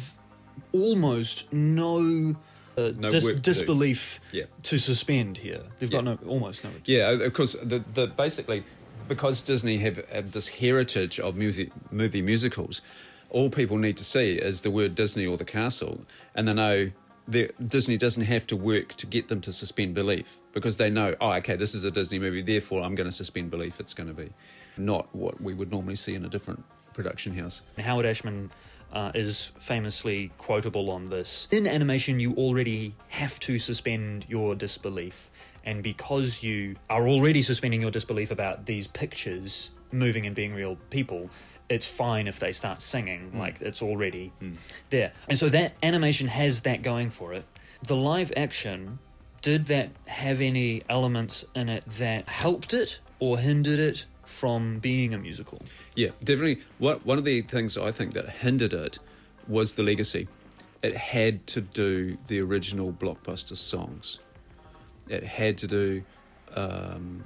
almost 0.72 1.50
no. 1.52 2.37
Uh, 2.76 2.92
No 2.98 3.10
dis- 3.10 3.25
work 3.25 3.34
to 3.37 3.40
disbelief 3.40 4.20
Yeah. 4.32 4.44
to 4.70 4.78
suspend 4.78 5.38
here. 5.38 5.62
They've 5.78 5.90
got 5.90 6.04
Yeah. 6.04 6.16
no 6.22 6.28
almost 6.34 6.62
no. 6.64 6.70
Yeah, 6.84 7.10
of 7.28 7.32
course. 7.32 7.54
The, 7.72 7.78
the 7.94 8.06
basically 8.25 8.62
because 9.08 9.42
Disney 9.42 9.78
have, 9.78 9.96
have 10.12 10.32
this 10.32 10.48
heritage 10.62 11.18
of 11.18 11.34
music 11.37 11.70
movie 11.90 12.20
musicals, 12.22 12.82
all 13.30 13.48
people 13.50 13.78
need 13.78 13.96
to 13.96 14.04
see 14.04 14.28
is 14.48 14.60
the 14.60 14.70
word 14.70 14.94
Disney 14.94 15.26
or 15.26 15.37
the 15.38 15.44
castle, 15.58 15.94
and 16.34 16.46
they 16.46 16.54
know 16.54 16.90
Disney 17.30 17.97
doesn't 17.97 18.25
have 18.25 18.47
to 18.49 18.56
work 18.56 18.88
to 18.94 19.06
get 19.06 19.28
them 19.28 19.40
to 19.42 19.52
suspend 19.52 19.94
belief 19.94 20.40
because 20.52 20.78
they 20.78 20.90
know, 20.90 21.14
oh, 21.20 21.32
okay, 21.35 21.56
this 21.56 21.75
is 21.75 21.85
a 21.85 21.90
Disney 21.90 22.18
movie, 22.18 22.42
therefore 22.42 22.82
I'm 22.82 22.94
going 22.94 23.08
to 23.08 23.12
suspend 23.12 23.50
belief. 23.50 23.80
It's 23.80 23.94
going 23.94 24.08
to 24.08 24.14
be 24.14 24.30
not 24.76 25.14
what 25.14 25.40
we 25.40 25.54
would 25.54 25.70
normally 25.70 25.97
see 25.97 26.14
in 26.14 26.25
a 26.25 26.28
different 26.28 26.64
production 26.94 27.37
house. 27.37 27.62
Howard 27.78 28.06
Ashman 28.06 28.50
uh, 28.92 29.12
is 29.14 29.52
famously 29.58 30.32
quotable 30.38 30.90
on 30.90 31.06
this. 31.06 31.49
In 31.52 31.66
animation, 31.66 32.18
you 32.20 32.35
already 32.35 32.94
have 33.08 33.38
to 33.40 33.58
suspend 33.58 34.26
your 34.28 34.54
disbelief, 34.54 35.30
and 35.64 35.82
because 35.82 36.42
you 36.42 36.76
are 36.88 37.06
already 37.06 37.42
suspending 37.42 37.80
your 37.82 37.90
disbelief 37.90 38.30
about 38.30 38.66
these 38.66 38.87
pictures 38.87 39.73
moving 39.92 40.26
and 40.26 40.35
being 40.35 40.54
real 40.54 40.76
people. 40.90 41.30
It's 41.68 41.87
fine 41.87 42.26
if 42.26 42.40
they 42.40 42.52
start 42.52 42.80
singing, 42.80 43.38
like 43.38 43.60
it's 43.60 43.82
already 43.82 44.32
there. 44.90 45.12
And 45.28 45.37
so 45.37 45.48
that 45.50 45.75
animation 45.82 46.28
has 46.28 46.62
that 46.62 46.82
going 46.82 47.10
for 47.10 47.34
it. 47.34 47.44
The 47.82 47.96
live 47.96 48.32
action, 48.37 48.98
did 49.42 49.66
that 49.66 49.90
have 50.06 50.40
any 50.40 50.82
elements 50.88 51.44
in 51.54 51.68
it 51.68 51.84
that 51.87 52.28
helped 52.28 52.72
it 52.72 53.00
or 53.18 53.38
hindered 53.38 53.78
it 53.78 54.06
from 54.25 54.78
being 54.78 55.12
a 55.12 55.18
musical? 55.18 55.60
Yeah, 55.94 56.10
definitely. 56.25 56.64
What 56.78 57.04
one 57.04 57.18
of 57.18 57.25
the 57.25 57.42
things 57.42 57.76
I 57.76 57.90
think 57.90 58.14
that 58.14 58.28
hindered 58.28 58.72
it 58.72 58.98
was 59.46 59.75
the 59.75 59.82
legacy. 59.82 60.28
It 60.82 60.96
had 60.96 61.46
to 61.48 61.60
do 61.60 62.18
the 62.28 62.40
original 62.40 62.92
blockbuster 62.92 63.56
songs. 63.56 64.20
It 65.08 65.25
had 65.25 65.58
to 65.58 65.66
do 65.66 66.02
um, 66.54 67.25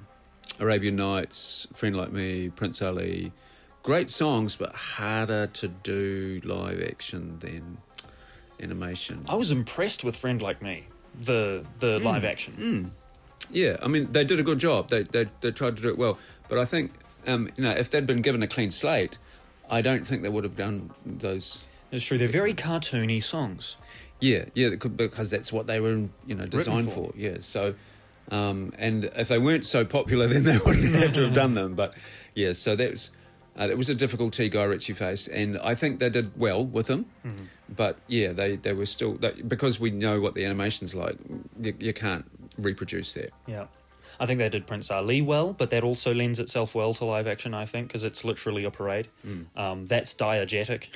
Arabian 0.59 0.97
Nights, 0.97 1.67
Friend 1.75 1.95
Like 1.95 2.13
Me, 2.13 2.49
Prince 2.49 2.81
Ali. 2.81 3.33
Great 3.83 4.09
songs, 4.09 4.57
but 4.57 4.75
harder 4.75 5.49
to 5.49 5.69
do 5.69 6.41
live 6.45 6.81
action 6.83 7.39
than 7.41 7.79
animation. 8.61 9.25
I 9.29 9.35
was 9.35 9.51
impressed 9.51 10.05
with 10.05 10.15
Friend 10.17 10.41
Like 10.41 10.63
Me, 10.63 10.87
the 11.21 11.65
the 11.81 11.99
live 11.99 12.25
action. 12.25 12.91
Yeah, 13.51 13.77
I 13.83 13.89
mean 13.89 14.13
they 14.13 14.25
did 14.25 14.39
a 14.39 14.45
good 14.45 14.59
job. 14.59 14.89
They 14.89 15.03
they, 15.03 15.27
they 15.41 15.51
tried 15.51 15.77
to 15.77 15.83
do 15.83 15.89
it 15.89 15.99
well, 15.99 16.19
but 16.49 16.59
I 16.59 16.65
think 16.65 16.93
um, 17.27 17.49
you 17.57 17.65
know 17.65 17.73
if 17.73 17.91
they'd 17.91 18.07
been 18.07 18.23
given 18.23 18.43
a 18.43 18.47
clean 18.47 18.71
slate, 18.71 19.19
I 19.69 19.83
don't 19.83 20.07
think 20.07 20.23
they 20.23 20.29
would 20.29 20.45
have 20.45 20.57
done 20.57 20.91
those. 21.05 21.65
It's 21.91 22.05
true. 22.05 22.19
They're 22.19 22.29
very 22.29 22.55
cartoony 22.55 23.23
songs. 23.23 23.77
Yeah, 24.21 24.45
yeah, 24.55 24.77
because 24.77 25.31
that's 25.31 25.53
what 25.53 25.67
they 25.67 25.81
were 25.81 26.09
you 26.27 26.35
know 26.37 26.47
designed 26.47 26.89
for. 26.89 27.11
for. 27.11 27.19
Yeah, 27.19 27.39
so 27.41 27.75
um, 28.31 28.73
and 28.79 29.07
if 29.17 29.29
they 29.29 29.39
weren't 29.39 29.65
so 29.65 29.85
popular, 29.85 30.27
then 30.29 30.45
they 30.45 30.59
wouldn't 30.65 30.95
have 30.95 31.13
to 31.15 31.25
have 31.25 31.35
done 31.35 31.55
them. 31.55 31.75
But 31.75 31.95
yeah, 32.35 32.53
so 32.53 32.77
that 32.77 32.91
was. 32.91 33.17
Uh, 33.57 33.67
that 33.67 33.77
was 33.77 33.91
a 33.91 33.95
difficulty 33.95 34.49
Guy 34.49 34.65
Ritchie 34.65 34.95
faced, 34.95 35.29
and 35.29 35.59
I 35.59 35.75
think 35.75 35.99
they 35.99 36.09
did 36.09 36.39
well 36.39 36.65
with 36.65 36.89
him. 36.89 37.07
But 37.69 37.99
yeah, 38.07 38.33
they, 38.33 38.57
they 38.57 38.73
were 38.73 38.87
still 38.87 39.15
they, 39.15 39.33
because 39.47 39.79
we 39.79 39.91
know 39.91 40.21
what 40.21 40.35
the 40.35 40.45
animation's 40.45 40.95
like. 40.95 41.17
You, 41.61 41.75
you 41.79 41.93
can't 41.93 42.25
reproduce 42.59 43.13
that. 43.15 43.31
Yeah. 43.47 43.67
I 44.21 44.27
think 44.27 44.39
they 44.39 44.49
did 44.49 44.67
Prince 44.67 44.91
Ali 44.91 45.21
well, 45.23 45.53
but 45.53 45.71
that 45.71 45.85
also 45.85 46.15
lends 46.15 46.39
itself 46.39 46.75
well 46.75 46.95
to 46.95 47.05
live 47.05 47.27
action, 47.27 47.55
I 47.55 47.65
think, 47.65 47.89
because 47.89 48.05
it's 48.05 48.25
literally 48.25 48.65
a 48.65 48.71
parade. 48.71 49.09
Um, 49.57 49.87
that's 49.87 50.15
diegetic. 50.15 50.89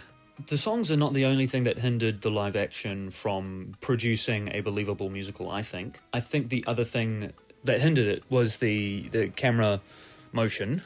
The 0.46 0.56
songs 0.56 0.92
are 0.92 0.96
not 0.96 1.14
the 1.14 1.24
only 1.24 1.46
thing 1.46 1.64
that 1.64 1.78
hindered 1.78 2.20
the 2.20 2.30
live 2.30 2.54
action 2.54 3.10
from 3.10 3.74
producing 3.80 4.48
a 4.52 4.60
believable 4.60 5.10
musical, 5.10 5.50
I 5.50 5.62
think. 5.62 5.98
I 6.12 6.20
think 6.20 6.48
the 6.48 6.64
other 6.66 6.84
thing 6.84 7.32
that 7.64 7.80
hindered 7.80 8.06
it 8.06 8.22
was 8.30 8.58
the, 8.58 9.08
the 9.08 9.28
camera 9.30 9.80
motion. 10.32 10.82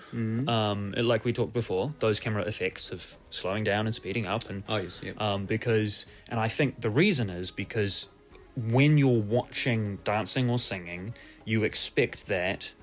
Um, 0.49 0.95
like 0.97 1.25
we 1.25 1.33
talked 1.33 1.53
before, 1.53 1.95
those 1.99 2.21
camera 2.21 2.43
effects 2.43 2.91
of 2.91 3.17
slowing 3.31 3.65
down 3.65 3.87
and 3.87 3.95
speeding 3.95 4.27
up 4.27 4.49
and 4.51 4.63
Oh 4.69 4.77
yes, 4.77 5.03
um, 5.19 5.47
because 5.47 6.07
and 6.29 6.39
I 6.41 6.49
think 6.49 6.81
the 6.81 6.91
reason 6.91 7.31
is 7.31 7.51
because 7.51 8.09
when 8.57 8.99
you're 8.99 9.23
watching 9.23 9.97
dancing 10.05 10.51
or 10.51 10.59
singing, 10.59 11.15
you 11.45 11.65
expect 11.65 12.27
that 12.29 12.75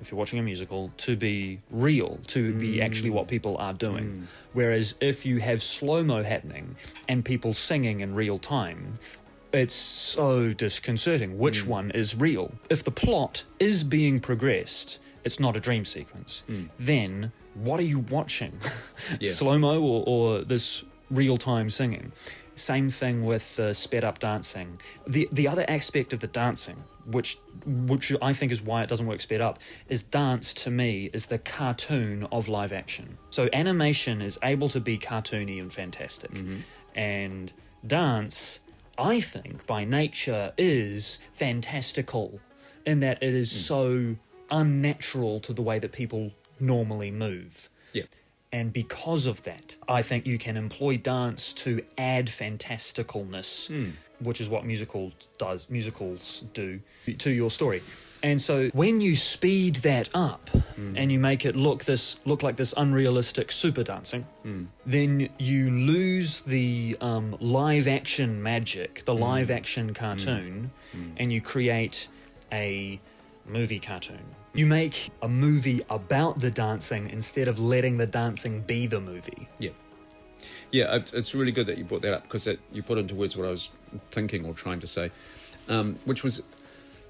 if 0.00 0.10
you're 0.10 0.18
watching 0.18 0.38
a 0.38 0.42
musical 0.42 0.92
to 0.98 1.16
be 1.16 1.58
real, 1.70 2.20
to 2.28 2.54
be 2.54 2.80
actually 2.80 3.10
what 3.10 3.26
people 3.26 3.56
are 3.58 3.72
doing. 3.72 4.28
Whereas 4.52 4.96
if 5.00 5.26
you 5.26 5.38
have 5.38 5.60
slow 5.60 6.04
mo 6.04 6.22
happening 6.22 6.76
and 7.08 7.24
people 7.24 7.52
singing 7.54 8.00
in 8.00 8.14
real 8.14 8.38
time. 8.38 8.94
It's 9.50 9.74
so 9.74 10.52
disconcerting. 10.52 11.38
Which 11.38 11.66
one 11.66 11.90
is 11.92 12.14
real? 12.14 12.52
If 12.68 12.84
the 12.84 12.90
plot 12.90 13.44
is 13.58 13.82
being 13.82 14.20
progressed, 14.20 15.00
it's 15.28 15.38
not 15.38 15.56
a 15.56 15.60
dream 15.60 15.84
sequence. 15.84 16.42
Hmm. 16.46 16.64
Then 16.78 17.32
what 17.52 17.78
are 17.80 17.90
you 17.94 18.00
watching? 18.00 18.54
Yeah. 19.20 19.30
Slow 19.30 19.56
mo 19.58 19.80
or, 19.80 20.04
or 20.06 20.40
this 20.40 20.84
real 21.10 21.38
time 21.38 21.70
singing? 21.70 22.12
Same 22.54 22.90
thing 22.90 23.24
with 23.24 23.58
uh, 23.58 23.72
sped 23.72 24.04
up 24.04 24.18
dancing. 24.18 24.78
The 25.06 25.28
the 25.32 25.48
other 25.48 25.64
aspect 25.68 26.12
of 26.12 26.20
the 26.20 26.26
dancing, 26.26 26.78
which 27.06 27.38
which 27.64 28.12
I 28.20 28.32
think 28.38 28.52
is 28.52 28.60
why 28.60 28.82
it 28.82 28.88
doesn't 28.88 29.06
work 29.06 29.20
sped 29.20 29.40
up, 29.40 29.58
is 29.88 30.02
dance 30.02 30.52
to 30.62 30.70
me 30.70 31.10
is 31.12 31.26
the 31.26 31.38
cartoon 31.38 32.26
of 32.30 32.48
live 32.48 32.72
action. 32.72 33.16
So 33.30 33.48
animation 33.52 34.20
is 34.20 34.38
able 34.42 34.68
to 34.76 34.80
be 34.80 34.98
cartoony 34.98 35.58
and 35.62 35.72
fantastic, 35.72 36.32
mm-hmm. 36.32 36.58
and 36.94 37.52
dance, 37.86 38.60
I 38.98 39.20
think, 39.20 39.66
by 39.66 39.84
nature 39.84 40.52
is 40.58 41.18
fantastical 41.32 42.40
in 42.84 43.00
that 43.00 43.22
it 43.22 43.34
is 43.34 43.50
hmm. 43.52 43.68
so 43.72 44.16
unnatural 44.50 45.40
to 45.40 45.52
the 45.52 45.62
way 45.62 45.78
that 45.78 45.92
people 45.92 46.32
normally 46.60 47.10
move. 47.10 47.68
yeah. 47.92 48.04
And 48.50 48.72
because 48.72 49.26
of 49.26 49.42
that, 49.44 49.76
I 49.88 50.00
think 50.00 50.26
you 50.26 50.38
can 50.38 50.56
employ 50.56 50.96
dance 50.96 51.52
to 51.64 51.82
add 51.98 52.28
fantasticalness, 52.28 53.68
hmm. 53.68 53.90
which 54.24 54.40
is 54.40 54.48
what 54.48 54.64
musical 54.64 55.12
does 55.36 55.68
musicals 55.68 56.44
do 56.54 56.80
to 57.18 57.30
your 57.30 57.50
story. 57.50 57.82
And 58.22 58.40
so 58.40 58.68
when 58.70 59.00
you 59.00 59.14
speed 59.16 59.76
that 59.76 60.08
up 60.14 60.48
hmm. 60.48 60.94
and 60.96 61.12
you 61.12 61.18
make 61.18 61.44
it 61.44 61.56
look 61.56 61.84
this 61.84 62.26
look 62.26 62.42
like 62.42 62.56
this 62.56 62.72
unrealistic 62.76 63.52
super 63.52 63.84
dancing, 63.84 64.22
hmm. 64.42 64.64
then 64.86 65.28
you 65.38 65.70
lose 65.70 66.40
the 66.42 66.96
um, 67.02 67.36
live 67.40 67.86
action 67.86 68.42
magic, 68.42 69.04
the 69.04 69.14
live 69.14 69.50
action 69.50 69.92
cartoon, 69.92 70.70
and 71.18 71.30
you 71.30 71.42
create 71.42 72.08
a 72.50 72.98
movie 73.46 73.78
cartoon. 73.78 74.37
You 74.58 74.66
make 74.66 75.10
a 75.22 75.28
movie 75.28 75.82
about 75.88 76.40
the 76.40 76.50
dancing 76.50 77.10
instead 77.10 77.46
of 77.46 77.60
letting 77.60 77.96
the 77.96 78.08
dancing 78.08 78.62
be 78.62 78.88
the 78.88 78.98
movie. 78.98 79.46
Yeah. 79.60 79.70
Yeah, 80.72 80.96
it's 80.96 81.32
really 81.32 81.52
good 81.52 81.66
that 81.66 81.78
you 81.78 81.84
brought 81.84 82.02
that 82.02 82.12
up 82.12 82.22
because 82.24 82.48
it, 82.48 82.58
you 82.72 82.82
put 82.82 82.98
into 82.98 83.14
words 83.14 83.36
what 83.36 83.46
I 83.46 83.50
was 83.50 83.68
thinking 84.10 84.44
or 84.44 84.54
trying 84.54 84.80
to 84.80 84.88
say, 84.88 85.12
um, 85.68 85.94
which 86.06 86.24
was, 86.24 86.42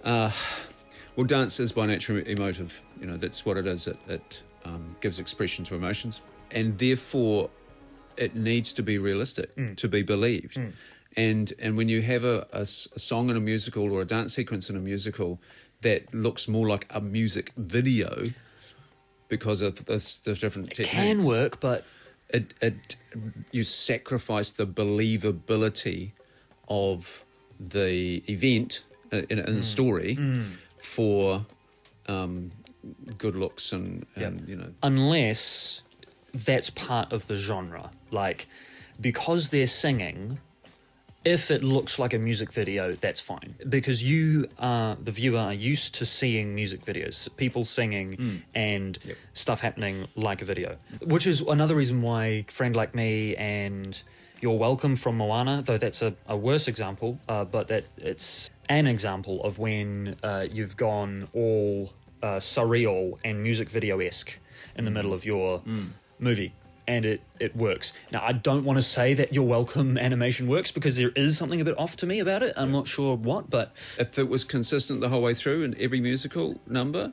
uh, 0.05 0.31
well, 1.17 1.25
dance 1.25 1.59
is 1.59 1.73
by 1.73 1.87
nature 1.87 2.19
emotive. 2.19 2.83
You 3.00 3.07
know, 3.07 3.17
that's 3.17 3.47
what 3.47 3.57
it 3.57 3.67
is. 3.67 3.87
It, 3.87 3.97
it 4.07 4.43
um, 4.67 4.97
gives 5.00 5.19
expression 5.19 5.64
to 5.64 5.75
emotions, 5.75 6.21
and 6.50 6.76
therefore, 6.76 7.49
it 8.19 8.35
needs 8.37 8.75
to 8.75 8.83
be 8.83 8.99
realistic 8.99 9.76
to 9.76 9.88
be 9.88 10.02
believed. 10.02 10.61
And 11.17 11.52
and 11.59 11.76
when 11.78 11.88
you 11.88 12.02
have 12.02 12.25
a 12.25 12.67
song 12.67 13.31
in 13.31 13.37
a 13.37 13.40
musical 13.40 13.90
or 13.90 14.02
a 14.02 14.05
dance 14.05 14.35
sequence 14.35 14.69
in 14.69 14.76
a 14.76 14.81
musical 14.81 15.40
that 15.83 16.13
looks 16.13 16.49
more 16.49 16.67
like 16.67 16.87
a 16.95 17.01
music 17.01 17.53
video, 17.57 18.31
because 19.29 19.63
of 19.63 19.85
this, 19.85 20.19
the 20.19 20.35
different 20.35 20.69
techniques. 20.71 20.91
Can 20.91 21.25
work, 21.25 21.61
but 21.61 21.85
It, 22.31 22.53
it 22.61 22.97
you 23.53 23.65
sacrifice 23.65 24.51
the 24.53 24.67
believability 24.67 26.13
of 26.69 27.25
the 27.59 28.23
event 28.29 28.85
uh, 29.11 29.23
in, 29.31 29.39
in 29.39 29.55
the 29.57 29.63
story 29.63 30.19
for 30.77 31.47
um, 32.07 32.51
good 33.17 33.35
looks 33.35 33.73
and, 33.73 34.05
and 34.15 34.47
you 34.47 34.57
know 34.57 34.71
unless 34.83 35.83
that's 36.35 36.71
part 36.71 37.13
of 37.13 37.27
the 37.27 37.37
genre. 37.37 37.91
Like, 38.11 38.47
because 39.01 39.49
they're 39.49 39.67
singing, 39.67 40.39
if 41.25 41.51
it 41.51 41.63
looks 41.65 41.99
like 41.99 42.15
a 42.15 42.19
music 42.19 42.53
video, 42.53 42.95
that's 42.95 43.21
fine. 43.21 43.55
Because 43.69 44.03
you, 44.05 44.49
uh, 44.59 44.95
the 45.03 45.11
viewer, 45.11 45.39
are 45.41 45.53
used 45.53 45.95
to 45.97 46.07
seeing 46.07 46.55
music 46.55 46.83
videos, 46.83 47.35
people 47.37 47.65
singing 47.65 48.43
and 48.55 48.99
Yep. 49.05 49.17
stuff 49.35 49.61
happening 49.61 50.07
like 50.17 50.41
a 50.43 50.45
video. 50.45 50.77
Which 51.03 51.27
is 51.27 51.41
another 51.41 51.75
reason 51.75 52.03
why 52.03 52.45
Friend 52.49 52.75
Like 52.75 52.95
Me 52.95 53.35
and 53.37 54.01
You're 54.41 54.59
Welcome 54.59 54.97
from 54.97 55.17
Moana, 55.17 55.63
though 55.63 55.79
that's 55.79 56.03
a, 56.03 56.15
a 56.29 56.37
worse 56.37 56.69
example, 56.69 57.19
uh, 57.29 57.45
but 57.45 57.69
that 57.69 57.85
it's 57.99 58.49
an 58.69 58.87
example 58.87 59.43
of 59.43 59.59
when 59.59 60.17
uh, 60.23 60.47
you've 60.51 60.77
gone 60.77 61.29
all 61.35 61.93
uh, 62.23 62.37
surreal 62.37 63.19
and 63.25 63.43
music 63.43 63.69
video 63.69 63.99
esque 64.01 64.39
in 64.77 64.85
the 64.85 64.91
middle 64.91 65.13
of 65.13 65.25
your 65.25 65.63
movie. 66.21 66.53
And 66.88 67.04
it, 67.04 67.21
it 67.38 67.54
works. 67.54 67.92
Now, 68.11 68.25
I 68.25 68.33
don't 68.33 68.64
want 68.64 68.78
to 68.78 68.83
say 68.83 69.12
that 69.12 69.35
You're 69.35 69.45
Welcome 69.45 69.99
animation 69.99 70.49
works 70.49 70.73
because 70.73 70.97
there 70.97 71.12
is 71.14 71.37
something 71.37 71.61
a 71.61 71.64
bit 71.64 71.78
off 71.78 71.97
to 71.97 72.07
me 72.07 72.18
about 72.18 72.42
it. 72.42 72.54
I'm 72.57 72.73
not 72.73 72.88
sure 72.88 73.14
what, 73.14 73.50
but 73.50 73.73
if 74.00 74.18
it 74.18 74.28
was 74.28 74.42
consistent 74.45 75.02
the 75.02 75.11
whole 75.11 75.21
way 75.21 75.35
through 75.35 75.64
in 75.64 75.76
every 75.78 76.00
musical 76.00 76.59
number, 76.66 77.12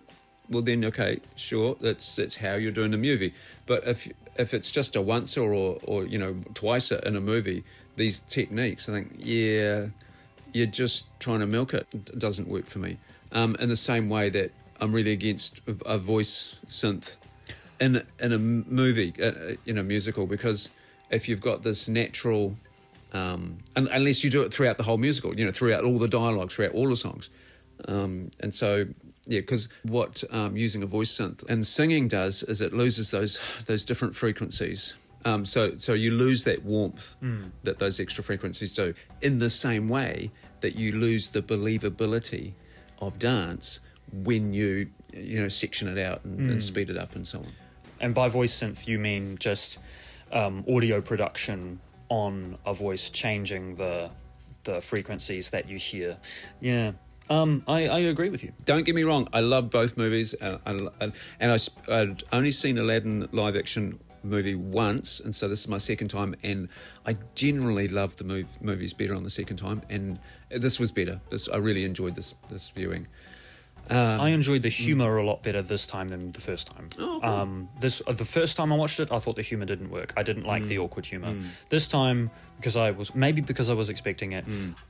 well 0.49 0.61
then 0.61 0.85
okay, 0.85 1.19
sure, 1.35 1.75
that's 1.81 2.15
that's 2.15 2.37
how 2.37 2.55
you're 2.55 2.71
doing 2.71 2.91
the 2.91 2.97
movie. 2.97 3.33
But 3.65 3.85
if 3.85 4.07
if 4.37 4.53
it's 4.53 4.71
just 4.71 4.95
a 4.95 5.01
once 5.01 5.37
or 5.37 5.53
or, 5.53 5.79
or 5.83 6.05
you 6.05 6.19
know 6.19 6.35
twice 6.53 6.91
in 6.91 7.15
a 7.15 7.21
movie, 7.21 7.63
these 7.95 8.19
techniques, 8.21 8.87
I 8.87 8.93
think 8.93 9.13
yeah, 9.17 9.87
you're 10.53 10.67
just 10.67 11.19
trying 11.19 11.39
to 11.39 11.47
milk 11.47 11.73
it. 11.73 11.87
It 11.93 12.17
doesn't 12.17 12.47
work 12.47 12.65
for 12.65 12.79
me. 12.79 12.97
Um, 13.31 13.55
in 13.59 13.69
the 13.69 13.75
same 13.75 14.09
way 14.09 14.29
that 14.29 14.51
I'm 14.79 14.91
really 14.93 15.11
against 15.11 15.67
a, 15.67 15.75
a 15.85 15.97
voice 15.97 16.59
synth 16.67 17.17
in 17.79 18.03
in 18.19 18.31
a 18.31 18.37
movie, 18.39 19.13
uh, 19.21 19.55
in 19.65 19.77
a 19.77 19.83
musical, 19.83 20.25
because 20.25 20.69
if 21.09 21.29
you've 21.29 21.41
got 21.41 21.61
this 21.63 21.87
natural 21.87 22.55
um, 23.13 23.59
un- 23.75 23.87
unless 23.91 24.23
you 24.23 24.29
do 24.29 24.41
it 24.41 24.53
throughout 24.53 24.77
the 24.77 24.83
whole 24.83 24.97
musical, 24.97 25.37
you 25.37 25.45
know, 25.45 25.51
throughout 25.51 25.83
all 25.83 25.97
the 25.97 26.07
dialogue, 26.07 26.51
throughout 26.51 26.73
all 26.73 26.89
the 26.89 26.97
songs. 26.97 27.29
Um, 27.87 28.29
and 28.41 28.53
so, 28.53 28.85
yeah, 29.25 29.39
because 29.39 29.69
what 29.83 30.23
um, 30.31 30.57
using 30.57 30.83
a 30.83 30.85
voice 30.85 31.11
synth 31.17 31.47
and 31.49 31.65
singing 31.65 32.07
does 32.07 32.43
is 32.43 32.61
it 32.61 32.73
loses 32.73 33.11
those 33.11 33.63
those 33.65 33.85
different 33.85 34.15
frequencies. 34.15 34.97
Um, 35.23 35.43
so, 35.43 35.75
so 35.77 35.93
you 35.93 36.11
lose 36.11 36.43
that 36.43 36.63
warmth 36.63 37.15
that 37.63 37.79
those 37.79 37.99
extra 37.99 38.23
frequencies 38.23 38.75
do. 38.75 38.93
In 39.21 39.39
the 39.39 39.49
same 39.49 39.89
way 39.89 40.29
that 40.61 40.75
you 40.75 40.91
lose 40.91 41.29
the 41.29 41.41
believability 41.41 42.53
of 43.01 43.17
dance 43.17 43.79
when 44.11 44.53
you 44.53 44.87
you 45.11 45.41
know 45.41 45.47
section 45.47 45.87
it 45.87 45.97
out 45.97 46.23
and, 46.25 46.51
and 46.51 46.61
speed 46.61 46.89
it 46.89 46.97
up 46.97 47.15
and 47.15 47.25
so 47.25 47.39
on. 47.39 47.51
And 47.99 48.13
by 48.13 48.27
voice 48.27 48.61
synth 48.61 48.87
you 48.87 48.99
mean 48.99 49.37
just 49.37 49.79
um, 50.31 50.63
audio 50.69 51.01
production 51.01 51.79
on 52.09 52.57
a 52.65 52.73
voice 52.73 53.09
changing 53.09 53.75
the 53.75 54.09
the 54.63 54.81
frequencies 54.81 55.51
that 55.51 55.69
you 55.69 55.77
hear 55.77 56.17
yeah 56.59 56.91
um, 57.27 57.63
I, 57.67 57.87
I 57.87 57.99
agree 57.99 58.29
with 58.29 58.43
you 58.43 58.51
don't 58.65 58.85
get 58.85 58.93
me 58.93 59.03
wrong, 59.03 59.27
I 59.33 59.39
love 59.39 59.71
both 59.71 59.97
movies, 59.97 60.35
and, 60.35 60.59
and, 60.65 60.89
and 61.39 61.51
I, 61.51 61.57
I'd 61.91 62.21
only 62.31 62.51
seen 62.51 62.77
Aladdin 62.77 63.27
live 63.31 63.55
action 63.55 63.99
movie 64.25 64.55
once, 64.55 65.19
and 65.19 65.33
so 65.33 65.47
this 65.47 65.61
is 65.61 65.67
my 65.67 65.77
second 65.77 66.09
time, 66.09 66.35
and 66.43 66.67
I 67.05 67.15
generally 67.35 67.87
love 67.87 68.15
the 68.17 68.25
mov- 68.25 68.61
movies 68.61 68.93
better 68.93 69.15
on 69.15 69.23
the 69.23 69.29
second 69.29 69.57
time, 69.57 69.81
and 69.89 70.19
this 70.49 70.79
was 70.79 70.91
better. 70.91 71.21
This 71.29 71.47
I 71.47 71.57
really 71.57 71.85
enjoyed 71.85 72.15
this 72.15 72.35
this 72.49 72.69
viewing. 72.69 73.07
Um, 73.89 74.19
I 74.21 74.29
enjoyed 74.29 74.61
the 74.63 74.69
humor 74.69 75.17
a 75.17 75.25
lot 75.25 75.43
better 75.43 75.61
this 75.61 75.85
time 75.85 76.07
than 76.09 76.31
the 76.31 76.41
first 76.41 76.67
time. 76.71 76.87
Oh, 76.99 77.19
cool. 77.21 77.29
um, 77.29 77.69
this 77.79 78.01
uh, 78.07 78.13
the 78.13 78.25
first 78.25 78.57
time 78.57 78.73
I 78.73 78.75
watched 78.77 78.99
it, 78.99 79.11
I 79.11 79.19
thought 79.19 79.35
the 79.35 79.41
humor 79.43 79.65
didn't 79.65 79.89
work. 79.91 80.13
I 80.17 80.23
didn't 80.23 80.45
like 80.45 80.63
Mm. 80.63 80.67
the 80.67 80.77
awkward 80.79 81.05
humor. 81.05 81.35
This 81.69 81.87
time, 81.87 82.31
because 82.57 82.75
I 82.75 82.91
was 82.91 83.13
maybe 83.13 83.41
because 83.41 83.69
I 83.69 83.73
was 83.73 83.89
expecting 83.89 84.31
it, 84.33 84.45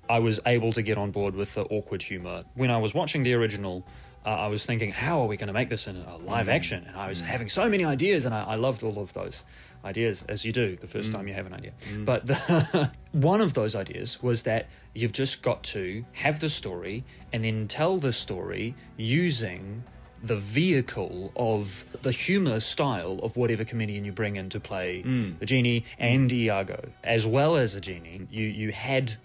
I 0.09 0.19
was 0.19 0.39
able 0.45 0.71
to 0.73 0.81
get 0.81 0.97
on 0.97 1.11
board 1.11 1.35
with 1.35 1.53
the 1.55 1.63
awkward 1.63 2.01
humor. 2.03 2.43
When 2.55 2.71
I 2.71 2.77
was 2.77 2.93
watching 2.93 3.23
the 3.23 3.33
original, 3.33 3.83
uh, 4.25 4.29
I 4.29 4.47
was 4.47 4.65
thinking, 4.65 4.91
how 4.91 5.21
are 5.21 5.27
we 5.27 5.37
going 5.37 5.47
to 5.47 5.53
make 5.53 5.69
this 5.69 5.87
in 5.87 5.97
a 5.97 6.17
live 6.17 6.47
mm-hmm. 6.47 6.55
action? 6.55 6.85
And 6.87 6.97
I 6.97 7.07
was 7.07 7.21
having 7.21 7.47
so 7.47 7.69
many 7.69 7.85
ideas, 7.85 8.25
and 8.25 8.33
I, 8.33 8.43
I 8.43 8.55
loved 8.55 8.83
all 8.83 8.97
of 8.99 9.13
those 9.13 9.43
ideas, 9.83 10.23
as 10.23 10.43
you 10.43 10.51
do 10.51 10.75
the 10.75 10.87
first 10.87 11.11
mm. 11.11 11.15
time 11.15 11.27
you 11.27 11.35
have 11.35 11.45
an 11.45 11.53
idea. 11.53 11.73
Mm. 11.79 12.05
But 12.05 12.25
the, 12.25 12.91
one 13.11 13.39
of 13.39 13.53
those 13.53 13.75
ideas 13.75 14.23
was 14.23 14.43
that 14.43 14.67
you've 14.95 15.13
just 15.13 15.43
got 15.43 15.63
to 15.63 16.05
have 16.13 16.39
the 16.39 16.49
story 16.49 17.03
and 17.31 17.43
then 17.43 17.67
tell 17.67 17.97
the 17.97 18.11
story 18.11 18.73
using 18.97 19.83
the 20.23 20.35
vehicle 20.35 21.31
of 21.35 21.85
the 22.01 22.11
humor 22.11 22.59
style 22.59 23.19
of 23.21 23.37
whatever 23.37 23.63
comedian 23.63 24.05
you 24.05 24.11
bring 24.11 24.37
in 24.37 24.49
to 24.49 24.59
play 24.59 25.03
mm. 25.05 25.37
the 25.37 25.45
genie 25.45 25.85
and 25.99 26.31
Iago, 26.31 26.89
as 27.03 27.27
well 27.27 27.55
as 27.55 27.75
the 27.75 27.81
genie. 27.81 28.27
You 28.31 28.47
you 28.47 28.71
had 28.71 29.17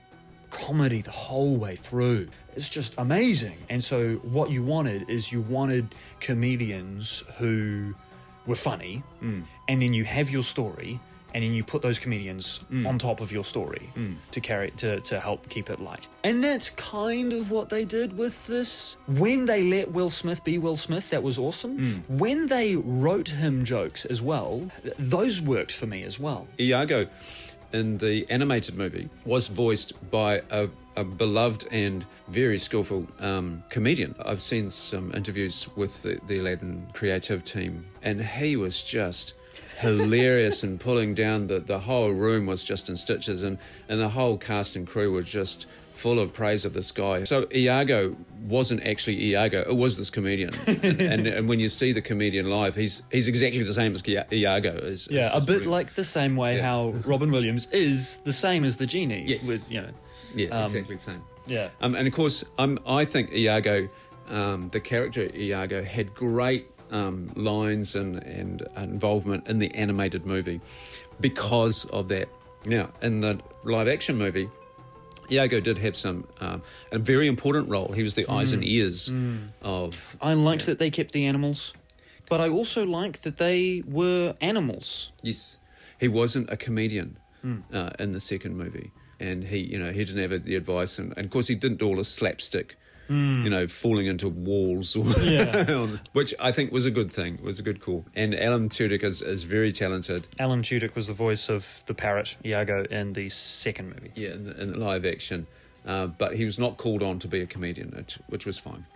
comedy 0.51 1.01
the 1.01 1.11
whole 1.11 1.57
way 1.57 1.77
through. 1.77 2.29
It's 2.55 2.69
just 2.69 2.95
amazing. 2.99 3.59
And 3.69 3.83
so 3.83 4.17
what 4.17 4.51
you 4.51 4.63
wanted 4.63 5.09
is 5.09 5.33
you 5.33 5.41
wanted 5.41 5.95
comedians 6.21 7.25
who 7.39 7.95
were 8.47 8.57
funny, 8.57 9.03
mm. 9.23 9.43
and 9.69 9.83
then 9.83 9.95
you 9.95 10.05
have 10.05 10.31
your 10.31 10.43
story, 10.43 11.01
and 11.33 11.45
then 11.45 11.53
you 11.53 11.63
put 11.63 11.83
those 11.83 11.99
comedians 11.99 12.65
mm. 12.73 12.87
on 12.89 12.99
top 12.99 13.21
of 13.21 13.31
your 13.31 13.45
story 13.45 13.91
mm. 13.95 14.17
to 14.33 14.41
carry 14.41 14.71
to 14.73 15.01
to 15.01 15.21
help 15.21 15.49
keep 15.49 15.71
it 15.71 15.81
light. 15.81 16.09
And 16.25 16.43
that's 16.43 16.71
kind 16.71 17.33
of 17.33 17.51
what 17.51 17.69
they 17.69 17.85
did 17.85 18.19
with 18.19 18.47
this. 18.47 18.97
When 19.07 19.47
they 19.47 19.63
let 19.63 19.93
Will 19.93 20.11
Smith 20.11 20.43
be 20.45 20.59
Will 20.59 20.77
Smith, 20.77 21.11
that 21.11 21.23
was 21.23 21.39
awesome. 21.39 22.03
When 22.09 22.49
they 22.49 22.77
wrote 22.77 23.29
him 23.29 23.65
jokes 23.65 24.05
as 24.05 24.21
well, 24.21 24.69
those 24.99 25.41
worked 25.41 25.73
for 25.73 25.87
me 25.87 26.03
as 26.03 26.19
well. 26.19 26.49
Iago 26.59 27.07
in 27.73 27.99
the 27.99 28.27
animated 28.31 28.77
movie 28.77 29.09
was 29.25 29.49
voiced 29.49 30.11
by 30.11 30.43
a, 30.51 30.69
a 30.97 31.05
beloved 31.05 31.67
and 31.71 32.05
very 32.29 32.59
skillful 32.59 33.07
um, 33.21 33.63
comedian. 33.71 34.15
I've 34.25 34.41
seen 34.41 34.71
some 34.71 35.13
interviews 35.15 35.69
with 35.77 36.03
the, 36.03 36.21
the 36.27 36.41
Aladdin 36.41 36.87
creative 36.93 37.45
team, 37.45 37.85
and 38.03 38.21
he 38.21 38.57
was 38.57 38.83
just 38.83 39.35
hilarious 39.79 40.63
and 40.63 40.79
pulling 40.79 41.15
down 41.15 41.47
the, 41.47 41.59
the 41.59 41.79
whole 41.79 42.11
room 42.11 42.47
was 42.47 42.65
just 42.65 42.89
in 42.89 42.97
stitches 42.97 43.43
and, 43.43 43.59
and 43.89 43.99
the 44.01 44.09
whole 44.11 44.37
cast 44.37 44.77
and 44.77 44.87
crew 44.87 45.13
were 45.13 45.23
just 45.23 45.69
full 45.91 46.19
of 46.21 46.33
praise 46.33 46.65
of 46.65 46.73
this 46.75 46.93
guy. 46.93 47.25
So 47.25 47.47
Iago 47.55 48.17
wasn't 48.47 48.85
actually 48.87 49.25
Iago, 49.27 49.61
it 49.61 49.75
was 49.77 49.97
this 49.99 50.11
comedian. 50.11 50.51
and, 50.67 51.01
and, 51.01 51.27
and 51.27 51.49
when 51.49 51.61
you 51.61 51.69
see 51.69 51.93
the 51.93 52.03
comedian 52.03 52.49
live, 52.51 52.75
he's 52.77 53.03
he's 53.11 53.29
exactly 53.29 53.63
the 53.63 53.73
same 53.75 53.93
as 53.93 54.07
Ia- 54.07 54.27
Iago. 54.33 54.71
It's- 54.77 55.07
it's 55.07 55.11
Yeah, 55.11 55.31
a 55.33 55.41
bit 55.41 55.47
brilliant. 55.47 55.71
like 55.71 55.95
the 55.95 56.05
same 56.05 56.37
way 56.37 56.57
Yeah. 56.57 56.63
how 56.63 56.89
Robin 57.05 57.31
Williams 57.31 57.71
is 57.73 58.19
the 58.19 58.33
same 58.33 58.65
as 58.65 58.77
the 58.77 58.87
genie. 58.87 59.25
Yes. 59.27 59.47
With 59.49 59.71
you 59.73 59.81
know, 59.83 59.91
Yeah, 60.35 60.49
Um, 60.51 60.65
exactly 60.65 60.95
the 60.97 61.01
same. 61.03 61.23
yeah. 61.47 61.71
Um, 61.81 61.95
and 61.95 62.07
of 62.07 62.15
course, 62.15 62.45
um, 62.59 62.79
I 62.87 63.05
think 63.05 63.33
Iago, 63.33 63.89
um, 64.29 64.69
the 64.69 64.81
character 64.81 65.29
Iago, 65.35 65.83
had 65.83 66.15
great 66.15 66.70
um, 66.91 67.31
lines 67.35 67.95
and, 67.97 68.17
and 68.23 68.63
involvement 68.77 69.49
in 69.49 69.59
the 69.59 69.75
animated 69.75 70.27
movie 70.27 70.61
because 71.21 71.85
of 71.87 72.09
that. 72.09 72.29
Now, 72.67 72.91
in 73.01 73.21
the 73.21 73.41
live 73.65 73.89
action 73.89 74.17
movie, 74.19 74.49
Iago 75.31 75.61
did 75.61 75.79
have 75.79 75.97
some 75.97 76.27
um, 76.41 76.63
a 76.93 76.99
very 76.99 77.29
important 77.29 77.69
role. 77.69 77.93
He 77.93 78.03
was 78.03 78.15
the 78.15 78.27
eyes 78.29 78.53
and 78.53 78.65
ears 78.65 79.13
of. 79.63 80.17
I 80.21 80.35
liked 80.35 80.67
that 80.67 80.79
they 80.79 80.91
kept 80.91 81.13
the 81.13 81.27
animals, 81.27 81.75
but 82.29 82.41
I 82.41 82.49
also 82.49 82.85
liked 82.85 83.23
that 83.23 83.37
they 83.37 83.83
were 83.87 84.35
animals. 84.41 85.13
Yes, 85.23 85.59
he 86.01 86.09
wasn't 86.09 86.51
a 86.51 86.57
comedian 86.57 87.17
uh, 87.73 87.91
in 87.99 88.13
the 88.13 88.21
second 88.21 88.57
movie, 88.57 88.91
and 89.19 89.45
he, 89.45 89.59
you 89.59 89.79
know, 89.79 89.93
he 89.93 90.05
didn't 90.05 90.31
have 90.31 90.45
the 90.45 90.57
advice, 90.57 90.99
and, 90.99 91.15
and 91.17 91.27
of 91.27 91.31
course, 91.31 91.47
he 91.49 91.55
didn't 91.55 91.79
do 91.79 91.87
all 91.87 91.97
the 91.97 92.05
slapstick, 92.05 92.77
you 93.11 93.51
know, 93.51 93.67
falling 93.67 94.07
into 94.07 94.29
walls, 94.29 94.95
or 94.95 95.05
Yeah. 95.23 95.87
which 96.13 96.33
I 96.41 96.53
think 96.53 96.71
was 96.73 96.87
a 96.87 96.91
good 96.91 97.13
thing, 97.13 97.39
was 97.43 97.59
a 97.59 97.63
good 97.63 97.81
call. 97.81 98.05
And 98.15 98.35
Alan 98.35 98.69
Tudyk 98.69 99.03
is, 99.03 99.21
is 99.21 99.45
very 99.45 99.73
talented. 99.73 100.29
Alan 100.39 100.63
Tudyk 100.63 100.95
was 100.95 101.09
the 101.09 101.13
voice 101.13 101.49
of 101.49 101.83
the 101.87 101.95
parrot 101.95 102.37
Iago 102.45 102.85
in 102.85 103.15
the 103.15 103.29
second 103.29 103.89
movie. 103.89 104.13
Yeah, 104.15 104.35
in, 104.35 104.49
in 104.59 104.81
live 104.81 105.05
action, 105.05 105.47
uh, 105.85 106.07
but 106.07 106.37
he 106.37 106.45
was 106.45 106.59
not 106.59 106.77
called 106.77 107.03
on 107.03 107.19
to 107.19 107.29
be 107.29 107.41
a 107.41 107.47
comedian, 107.47 107.91
which, 107.97 108.19
which 108.29 108.47
was 108.47 108.59
fine. 108.59 108.87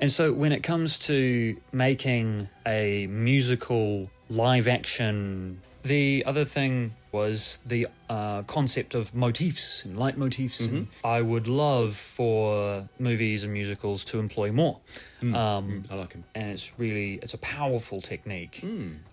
And 0.00 0.10
so 0.10 0.32
when 0.32 0.50
it 0.50 0.64
comes 0.64 0.98
to 1.00 1.56
making 1.70 2.48
a 2.66 3.06
musical 3.06 4.10
live 4.28 4.66
action 4.66 5.60
The 5.84 6.24
other 6.26 6.44
thing 6.44 6.92
was 7.12 7.58
the 7.66 7.86
uh, 8.08 8.42
concept 8.42 8.94
of 8.94 9.14
motifs 9.14 9.84
and 9.84 9.96
leitmotifs. 9.96 10.68
And 10.68 10.88
I 11.04 11.20
would 11.22 11.46
love 11.46 11.94
for 11.94 12.88
movies 12.98 13.44
and 13.44 13.52
musicals 13.52 14.04
to 14.06 14.18
employ 14.18 14.50
more. 14.52 14.80
Um, 15.22 15.84
I 15.90 15.94
like 15.94 16.12
him. 16.12 16.24
and 16.34 16.50
it's 16.50 16.78
really 16.78 17.14
it's 17.22 17.34
a 17.34 17.38
powerful 17.38 18.00
technique 18.00 18.62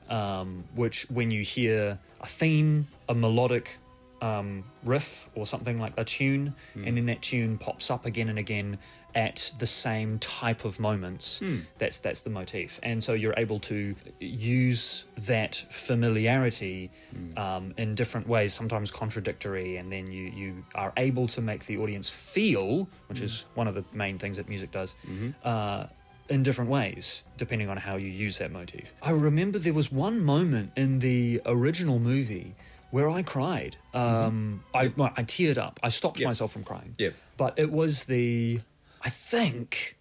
um, 0.10 0.63
which 0.75 1.05
when 1.10 1.31
you 1.31 1.41
hear 1.43 1.99
a 2.21 2.27
theme 2.27 2.88
a 3.07 3.13
melodic 3.15 3.77
um, 4.21 4.63
riff 4.84 5.29
or 5.36 5.45
something 5.45 5.79
like 5.79 5.93
a 5.97 6.03
tune 6.03 6.53
and 6.75 6.97
then 6.97 7.05
that 7.07 7.21
tune 7.21 7.57
pops 7.57 7.89
up 7.89 8.05
again 8.05 8.29
and 8.29 8.38
again 8.38 8.77
at 9.15 9.52
the 9.60 9.65
same 9.65 10.19
type 10.19 10.63
of 10.65 10.80
moments 10.80 11.41
that's 11.78 11.97
that's 12.00 12.21
the 12.21 12.30
motif 12.30 12.80
and 12.84 13.04
so 13.04 13.13
you're 13.13 13.34
able 13.38 13.60
to 13.60 13.95
use 14.19 15.06
that 15.17 15.56
familiarity 15.56 16.89
um, 17.38 17.74
in 17.78 17.95
different 17.95 18.28
ways 18.28 18.54
sometimes 18.54 18.91
contradictory 18.91 19.78
and 19.78 19.91
then 19.91 20.12
you 20.12 20.24
you 20.24 20.63
are 20.76 20.91
able 20.97 21.28
to 21.28 21.41
make 21.41 21.65
the 21.65 21.78
audience 21.78 22.10
feel 22.10 22.88
which 23.08 23.21
is 23.21 23.45
one 23.56 23.67
of 23.67 23.76
the 23.76 23.84
main 23.93 24.17
things 24.17 24.38
that 24.38 24.47
music 24.50 24.71
does 24.71 24.95
uh, 25.43 25.86
in 26.30 26.43
different 26.43 26.69
ways, 26.69 27.24
depending 27.36 27.67
on 27.67 27.76
how 27.76 27.97
you 27.97 28.08
use 28.08 28.38
that 28.38 28.52
motif. 28.54 28.93
I 29.04 29.12
remember 29.12 29.60
there 29.60 29.74
was 29.74 29.91
one 29.91 30.24
moment 30.24 30.71
in 30.78 31.00
the 31.00 31.41
original 31.45 32.00
movie 32.00 32.54
where 32.89 33.10
I 33.10 33.21
cried. 33.21 33.76
Um, 33.93 34.63
I, 34.74 34.93
well, 34.95 35.12
I 35.17 35.24
teared 35.24 35.58
up. 35.58 35.78
I 35.84 35.89
stopped 35.89 36.19
Yep. 36.21 36.28
myself 36.28 36.54
from 36.54 36.63
crying. 36.63 36.95
Yep. 36.97 37.13
But 37.36 37.60
it 37.60 37.69
was 37.69 38.06
the, 38.06 38.62
I 39.04 39.10
think 39.10 39.98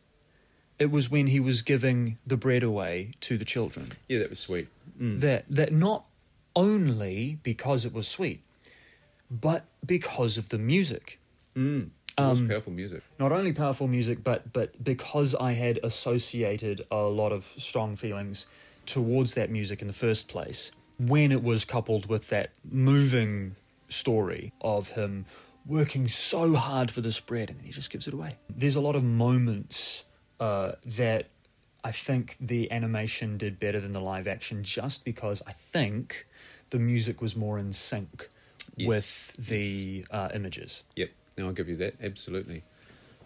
it 0.78 0.90
was 0.90 1.10
when 1.10 1.28
he 1.28 1.40
was 1.40 1.62
giving 1.62 2.18
the 2.26 2.36
bread 2.36 2.62
away 2.62 3.12
to 3.20 3.36
the 3.36 3.44
children. 3.44 3.88
Yeah, 4.08 4.20
that 4.20 4.30
was 4.30 4.38
sweet. 4.38 4.68
That, 4.98 5.44
that 5.48 5.72
not 5.72 6.06
only 6.54 7.38
because 7.42 7.86
it 7.86 7.94
was 7.94 8.06
sweet, 8.06 8.42
but 9.30 9.64
because 9.86 10.36
of 10.36 10.50
the 10.50 10.58
music 10.58 11.18
Mm. 11.56 11.90
Um, 12.18 12.48
powerful 12.48 12.72
music. 12.72 13.02
not 13.18 13.32
only 13.32 13.52
powerful 13.52 13.88
music, 13.88 14.22
but 14.22 14.52
but 14.52 14.82
because 14.82 15.34
I 15.34 15.52
had 15.52 15.78
associated 15.82 16.82
a 16.90 17.02
lot 17.02 17.32
of 17.32 17.44
strong 17.44 17.96
feelings 17.96 18.46
towards 18.86 19.34
that 19.34 19.50
music 19.50 19.80
in 19.80 19.86
the 19.86 19.92
first 19.94 20.28
place, 20.28 20.72
when 20.98 21.32
it 21.32 21.42
was 21.42 21.64
coupled 21.64 22.06
with 22.06 22.28
that 22.28 22.50
moving 22.70 23.56
story 23.88 24.52
of 24.60 24.90
him 24.90 25.24
working 25.66 26.08
so 26.08 26.54
hard 26.54 26.90
for 26.90 27.00
the 27.00 27.12
spread, 27.12 27.50
and 27.50 27.58
then 27.58 27.66
he 27.66 27.72
just 27.72 27.90
gives 27.90 28.08
it 28.08 28.14
away. 28.14 28.32
There's 28.48 28.76
a 28.76 28.80
lot 28.80 28.96
of 28.96 29.04
moments 29.04 30.04
uh, 30.38 30.72
that 30.84 31.28
I 31.84 31.92
think 31.92 32.36
the 32.40 32.70
animation 32.72 33.36
did 33.38 33.58
better 33.58 33.80
than 33.80 33.92
the 33.92 34.00
live 34.00 34.26
action 34.26 34.62
just 34.64 35.04
because 35.04 35.42
I 35.46 35.52
think 35.52 36.26
the 36.70 36.78
music 36.78 37.20
was 37.20 37.34
more 37.36 37.58
in 37.58 37.72
sync 37.72 38.28
Yes. 38.76 38.88
with 38.88 39.48
the 39.48 40.04
uh, 40.10 40.28
images. 40.34 40.84
Yep. 40.96 41.10
No, 41.38 41.46
I'll 41.46 41.52
give 41.52 41.68
you 41.68 41.76
that. 41.76 41.94
Absolutely. 42.02 42.62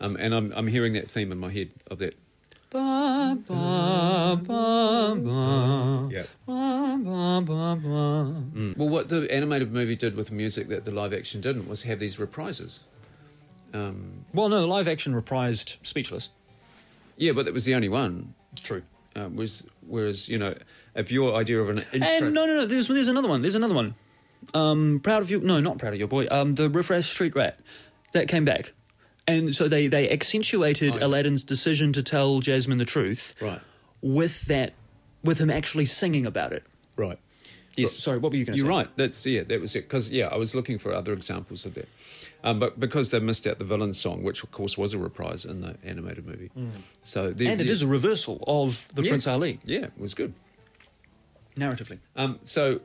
Um, 0.00 0.16
and 0.18 0.34
I'm, 0.34 0.52
I'm 0.56 0.66
hearing 0.66 0.92
that 0.94 1.08
theme 1.10 1.30
in 1.32 1.38
my 1.38 1.50
head 1.50 1.70
of 1.90 1.98
that. 1.98 2.14
Ba, 2.70 3.38
ba, 3.46 4.40
ba, 4.42 5.14
ba. 5.16 6.08
Yeah. 6.10 6.22
Ba, 6.46 6.98
ba, 7.04 7.40
ba, 7.46 7.76
ba. 7.80 8.42
Mm. 8.52 8.76
Well, 8.76 8.88
what 8.88 9.08
the 9.08 9.32
animated 9.32 9.72
movie 9.72 9.94
did 9.94 10.16
with 10.16 10.32
music 10.32 10.68
that 10.68 10.84
the 10.84 10.90
live 10.90 11.12
action 11.12 11.40
didn't 11.40 11.68
was 11.68 11.84
have 11.84 12.00
these 12.00 12.16
reprises. 12.16 12.80
Um, 13.72 14.24
Well, 14.32 14.48
no, 14.48 14.60
the 14.60 14.66
live 14.66 14.88
action 14.88 15.14
reprised 15.14 15.78
Speechless. 15.86 16.30
yeah, 17.16 17.32
but 17.32 17.44
that 17.44 17.54
was 17.54 17.64
the 17.64 17.74
only 17.76 17.88
one. 17.88 18.34
True. 18.62 18.82
Uh, 19.16 19.28
was 19.32 19.68
whereas 19.86 20.28
you 20.28 20.38
know, 20.38 20.54
if 20.96 21.12
your 21.12 21.36
idea 21.36 21.60
of 21.60 21.68
an 21.68 21.78
intro, 21.92 22.08
And 22.26 22.34
no, 22.34 22.46
no, 22.46 22.56
no. 22.56 22.66
There's 22.66 22.88
there's 22.88 23.08
another 23.08 23.28
one. 23.28 23.42
There's 23.42 23.54
another 23.54 23.74
one. 23.74 23.94
Um, 24.52 25.00
proud 25.02 25.22
of 25.22 25.30
you. 25.30 25.38
No, 25.40 25.60
not 25.60 25.78
proud 25.78 25.92
of 25.92 25.98
your 26.00 26.08
boy. 26.08 26.26
Um, 26.30 26.56
the 26.56 26.68
Riff 26.68 26.90
Raff 26.90 27.04
Street 27.04 27.34
Rat 27.36 27.58
that 28.12 28.26
came 28.26 28.44
back, 28.44 28.72
and 29.26 29.54
so 29.54 29.68
they 29.68 29.86
they 29.86 30.10
accentuated 30.10 30.94
Oh, 30.94 30.98
yeah. 30.98 31.06
Aladdin's 31.06 31.44
decision 31.44 31.92
to 31.94 32.02
tell 32.02 32.40
Jasmine 32.40 32.78
the 32.78 32.84
truth 32.84 33.34
right, 33.40 33.60
with 34.02 34.42
that, 34.46 34.72
with 35.22 35.38
him 35.40 35.50
actually 35.50 35.84
singing 35.86 36.26
about 36.26 36.52
it. 36.52 36.64
right, 36.96 37.18
yes. 37.76 37.92
Sorry, 37.92 38.18
what 38.18 38.32
were 38.32 38.38
you 38.38 38.44
going 38.44 38.56
to 38.56 38.62
You're 38.62 38.70
say? 38.70 38.76
right. 38.78 38.88
That's 38.96 39.26
yeah. 39.26 39.42
That 39.44 39.60
was 39.60 39.74
it. 39.76 39.82
Because 39.88 40.12
yeah, 40.12 40.28
I 40.30 40.36
was 40.36 40.54
looking 40.54 40.78
for 40.78 40.92
other 40.94 41.12
examples 41.12 41.64
of 41.66 41.74
that. 41.74 41.88
Um, 42.46 42.58
but 42.58 42.78
because 42.78 43.10
they 43.10 43.20
missed 43.20 43.46
out 43.46 43.58
the 43.58 43.64
villain 43.64 43.94
song, 43.94 44.22
which 44.22 44.42
of 44.44 44.50
course 44.50 44.76
was 44.76 44.92
a 44.92 44.98
reprise 44.98 45.46
in 45.46 45.62
the 45.62 45.76
animated 45.82 46.26
movie, 46.26 46.50
so 47.00 47.32
the, 47.32 47.46
Mm. 47.46 47.52
And 47.52 47.60
it 47.62 47.68
is 47.68 47.80
a 47.80 47.86
reversal 47.86 48.44
of 48.46 48.94
the 48.94 49.02
Yes. 49.02 49.08
Prince 49.10 49.26
Ali 49.26 49.58
Yeah, 49.64 49.84
it 49.86 49.92
was 49.98 50.12
good. 50.14 50.34
narratively. 51.56 51.98
Um, 52.16 52.38
so, 52.42 52.80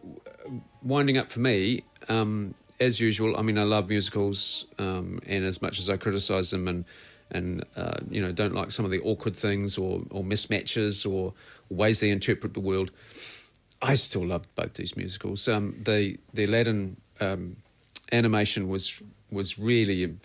winding 0.82 1.18
up 1.18 1.30
for 1.30 1.40
me, 1.42 1.84
um, 2.08 2.54
as 2.80 3.00
usual. 3.00 3.38
I 3.38 3.42
mean, 3.42 3.58
I 3.58 3.64
love 3.64 3.90
musicals, 3.90 4.66
um, 4.78 5.20
and 5.26 5.44
as 5.44 5.62
much 5.62 5.80
as 5.80 5.90
I 5.90 5.98
criticise 5.98 6.52
them 6.52 6.68
and 6.68 6.86
and 7.32 7.64
uh, 7.76 8.00
you 8.10 8.22
know 8.22 8.32
don't 8.32 8.56
like 8.56 8.72
some 8.72 8.86
of 8.86 8.92
the 8.92 9.00
awkward 9.02 9.36
things 9.36 9.78
or 9.78 10.02
or 10.10 10.24
mismatches 10.24 11.10
or 11.10 11.34
ways 11.70 12.00
they 12.00 12.10
interpret 12.10 12.54
the 12.54 12.60
world, 12.60 12.92
I 13.82 13.94
still 13.94 14.26
love 14.26 14.44
both 14.56 14.74
these 14.74 14.98
musicals. 14.98 15.48
Um, 15.48 15.76
the 15.84 16.18
the 16.34 16.46
Aladdin 16.46 16.98
um, 17.20 17.58
animation 18.12 18.68
was 18.68 19.02
was 19.32 19.60
really 19.60 20.16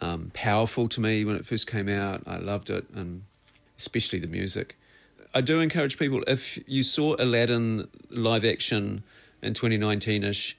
um, 0.00 0.30
powerful 0.34 0.88
to 0.88 1.00
me 1.00 1.24
when 1.24 1.36
it 1.36 1.46
first 1.46 1.66
came 1.66 1.88
out. 1.88 2.22
I 2.26 2.38
loved 2.38 2.70
it, 2.70 2.84
and 2.94 3.22
especially 3.78 4.18
the 4.18 4.28
music. 4.28 4.76
I 5.36 5.40
do 5.40 5.60
encourage 5.60 5.98
people 5.98 6.22
if 6.28 6.60
you 6.68 6.84
saw 6.84 7.16
Aladdin 7.18 7.88
live 8.10 8.44
action 8.44 9.02
in 9.42 9.52
2019 9.52 10.22
ish 10.22 10.56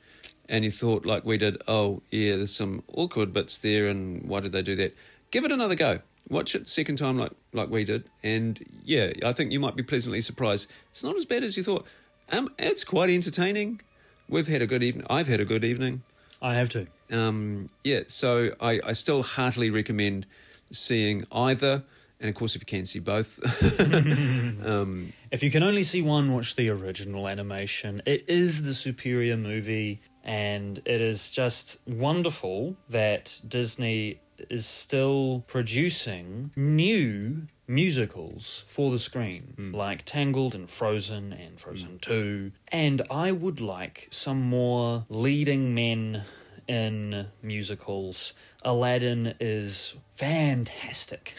and 0.49 0.63
you 0.63 0.71
thought, 0.71 1.05
like 1.05 1.25
we 1.25 1.37
did, 1.37 1.61
oh, 1.67 2.01
yeah, 2.11 2.35
there's 2.35 2.55
some 2.55 2.83
awkward 2.93 3.33
bits 3.33 3.57
there, 3.57 3.87
and 3.87 4.23
why 4.27 4.39
did 4.39 4.51
they 4.51 4.61
do 4.61 4.75
that? 4.75 4.95
Give 5.31 5.45
it 5.45 5.51
another 5.51 5.75
go. 5.75 5.99
Watch 6.29 6.55
it 6.55 6.67
second 6.67 6.95
time, 6.97 7.17
like 7.19 7.31
like 7.53 7.69
we 7.69 7.83
did, 7.83 8.09
and 8.23 8.59
yeah, 8.83 9.11
I 9.23 9.31
think 9.31 9.51
you 9.51 9.59
might 9.59 9.75
be 9.75 9.83
pleasantly 9.83 10.21
surprised. 10.21 10.71
It's 10.89 11.03
not 11.03 11.15
as 11.15 11.25
bad 11.25 11.43
as 11.43 11.55
you 11.55 11.63
thought. 11.63 11.85
Um, 12.31 12.51
it's 12.57 12.83
quite 12.83 13.11
entertaining. 13.11 13.81
We've 14.27 14.47
had 14.47 14.63
a 14.63 14.67
good 14.67 14.81
evening. 14.81 15.05
I've 15.07 15.27
had 15.27 15.39
a 15.39 15.45
good 15.45 15.63
evening. 15.63 16.01
I 16.41 16.55
have 16.55 16.69
to. 16.69 16.87
Um, 17.11 17.67
yeah, 17.83 18.01
so 18.07 18.49
I, 18.59 18.79
I 18.83 18.93
still 18.93 19.21
heartily 19.21 19.69
recommend 19.69 20.25
seeing 20.71 21.25
either, 21.31 21.83
and 22.19 22.29
of 22.29 22.35
course, 22.35 22.55
if 22.55 22.61
you 22.63 22.65
can 22.65 22.85
see 22.85 22.99
both. 22.99 23.39
um, 24.65 25.11
If 25.31 25.43
you 25.43 25.51
can 25.51 25.63
only 25.63 25.83
see 25.83 26.01
one, 26.01 26.33
watch 26.33 26.55
the 26.55 26.69
original 26.69 27.27
animation. 27.27 28.01
It 28.05 28.23
is 28.27 28.63
the 28.63 28.73
superior 28.73 29.37
movie, 29.37 30.01
and 30.25 30.81
it 30.85 30.99
is 30.99 31.29
just 31.29 31.87
wonderful 31.87 32.75
that 32.89 33.41
Disney 33.47 34.19
is 34.49 34.65
still 34.65 35.43
producing 35.47 36.51
new 36.55 37.47
musicals 37.67 38.63
for 38.67 38.91
the 38.91 38.99
screen, 38.99 39.53
hmm. 39.55 39.73
like 39.73 40.03
Tangled 40.03 40.55
and 40.55 40.69
Frozen 40.69 41.33
and 41.33 41.59
Frozen 41.59 41.91
hmm. 41.91 41.97
2. 41.97 42.51
And 42.71 43.01
I 43.09 43.31
would 43.31 43.61
like 43.61 44.07
some 44.11 44.41
more 44.41 45.05
leading 45.09 45.73
men 45.73 46.23
in 46.67 47.27
musicals. 47.41 48.33
Aladdin 48.63 49.35
is 49.39 49.97
fantastic. 50.11 51.35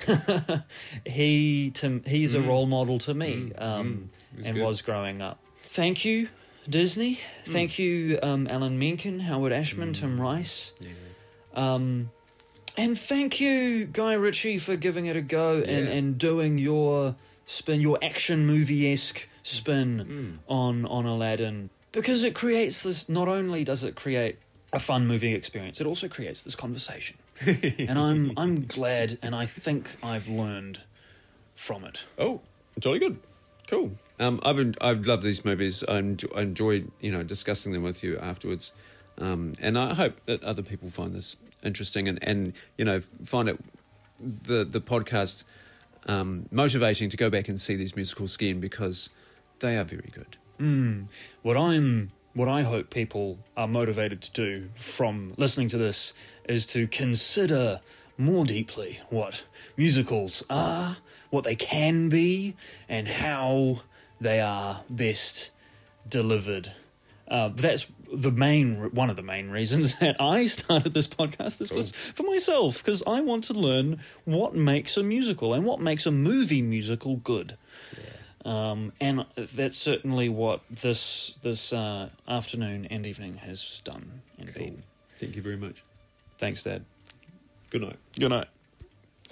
he 1.05 1.71
to 1.73 2.03
he's 2.07 2.35
a 2.35 2.41
hmm. 2.41 2.49
role 2.49 2.67
model 2.67 2.99
to 3.01 3.15
me, 3.15 3.53
um, 3.55 4.11
He's 4.37 4.47
and 4.47 4.57
good. 4.57 4.65
was 4.65 4.83
growing 4.83 5.21
up. 5.21 5.41
Thank 5.59 6.05
you, 6.05 6.29
Disney. 6.69 7.21
Thank 7.45 7.79
you, 7.79 8.19
um, 8.23 8.47
Alan 8.49 8.79
Menken, 8.79 9.21
Howard 9.21 9.53
Ashman, 9.53 9.93
Tim 9.93 10.21
Rice. 10.21 10.73
Um, 11.55 12.11
and 12.77 12.99
thank 12.99 13.41
you, 13.41 13.87
Guy 13.87 14.15
Ritchie, 14.15 14.59
for 14.59 14.77
giving 14.77 15.07
it 15.07 15.17
a 15.17 15.23
go 15.23 15.57
and, 15.59 15.87
Yeah. 15.87 15.93
and 15.95 16.19
doing 16.19 16.59
your 16.59 17.15
spin, 17.47 17.81
your 17.81 17.99
action 18.03 18.47
movie 18.47 18.93
esque 18.93 19.29
spin 19.43 20.39
on 20.49 20.85
on 20.87 21.07
Aladdin. 21.07 21.71
Because 21.93 22.23
it 22.25 22.35
creates 22.35 22.83
this. 22.83 23.09
Not 23.09 23.29
only 23.29 23.65
does 23.65 23.83
it 23.85 23.95
create 23.95 24.37
a 24.73 24.79
fun 24.79 25.07
movie 25.07 25.33
experience, 25.35 25.81
it 25.81 25.87
also 25.87 26.09
creates 26.09 26.43
this 26.45 26.55
conversation. 26.55 27.17
and 27.79 27.99
I'm 27.99 28.33
I'm 28.37 28.67
glad, 28.67 29.19
and 29.23 29.35
I 29.35 29.47
think 29.47 29.97
I've 30.03 30.29
learned 30.29 30.81
from 31.55 31.85
it. 31.85 32.07
Oh, 32.19 32.41
jolly 32.79 32.99
good. 32.99 33.19
Cool. 33.67 33.93
Um, 34.19 34.41
I've 34.45 34.75
I've 34.81 35.07
loved 35.07 35.23
these 35.23 35.45
movies. 35.45 35.85
I 35.89 35.99
enjoy, 35.99 36.29
I 36.37 36.43
enjoy 36.43 36.85
you 37.01 37.13
know 37.13 37.23
discussing 37.23 37.73
them 37.73 37.83
with 37.83 38.03
you 38.05 38.19
afterwards, 38.19 38.73
um, 39.19 39.55
and 39.61 39.77
I 39.79 39.95
hope 39.95 40.21
that 40.27 40.43
other 40.43 40.63
people 40.63 40.89
find 40.89 41.13
this 41.13 41.37
interesting 41.65 42.09
and, 42.09 42.19
and 42.23 42.53
you 42.79 42.85
know 42.85 43.01
find 43.25 43.49
it 43.49 43.59
the 44.19 44.65
the 44.65 44.81
podcast 44.81 45.45
um, 46.07 46.47
motivating 46.51 47.09
to 47.11 47.17
go 47.17 47.29
back 47.29 47.49
and 47.49 47.61
see 47.61 47.77
these 47.77 47.97
musicals 47.97 48.37
again 48.37 48.61
because 48.61 49.11
they 49.59 49.77
are 49.77 49.85
very 49.85 50.11
good. 50.13 50.37
What 51.43 51.57
I'm 51.57 52.13
what 52.35 52.49
I 52.49 52.63
hope 52.63 52.91
people 52.91 53.39
are 53.57 53.67
motivated 53.67 54.21
to 54.23 54.33
do 54.33 54.69
from 54.75 55.33
listening 55.39 55.69
to 55.69 55.79
this 55.79 56.13
is 56.49 56.67
to 56.67 56.87
consider 56.87 57.81
more 58.19 58.45
deeply 58.45 59.01
what 59.11 59.45
musicals 59.77 60.45
are, 60.49 60.99
what 61.37 61.45
they 61.45 61.55
can 61.55 62.09
be, 62.09 62.55
and 62.89 63.07
how 63.07 63.83
they 64.21 64.41
are 64.41 64.81
best 64.89 65.51
delivered 66.09 66.73
Uh, 67.29 67.49
that's 67.49 67.91
the 68.15 68.31
main 68.31 68.77
one 68.95 69.11
of 69.11 69.17
the 69.17 69.23
main 69.23 69.51
reasons 69.51 69.99
that 70.01 70.17
I 70.21 70.47
started 70.47 70.95
this 70.95 71.09
podcast. 71.09 71.59
This 71.59 71.73
was 71.73 71.91
for 71.91 72.23
myself 72.23 72.79
because 72.83 73.03
I 73.07 73.21
want 73.21 73.45
to 73.45 73.53
learn 73.55 73.99
what 74.25 74.55
makes 74.55 74.97
a 74.97 75.03
musical 75.03 75.53
and 75.53 75.65
what 75.67 75.81
makes 75.81 76.07
a 76.07 76.13
movie 76.13 76.63
musical 76.63 77.17
good. 77.17 77.57
Um, 78.45 78.93
and 79.01 79.27
that's 79.37 79.77
certainly 79.77 80.29
what 80.29 80.61
this 80.71 81.37
this 81.43 81.73
uh, 81.73 82.11
afternoon 82.29 82.87
and 82.87 83.05
evening 83.05 83.39
has 83.39 83.83
done. 83.85 84.23
Indeed. 84.39 84.83
Thank 85.19 85.35
you 85.35 85.43
very 85.43 85.57
much. 85.57 85.83
Thanks, 86.39 86.63
Dad. 86.63 86.85
Good 87.71 87.83
night. 87.83 87.99
Good 88.21 88.31
night. 88.31 88.47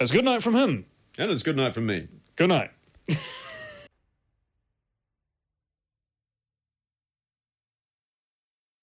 It's 0.01 0.11
good 0.11 0.25
night 0.25 0.43
from 0.43 0.55
him. 0.55 0.85
And 1.17 1.31
it's 1.31 1.43
good 1.43 1.55
night 1.55 1.73
from 1.73 1.85
me. 1.85 2.07
Good 2.35 2.49
night. 2.49 2.71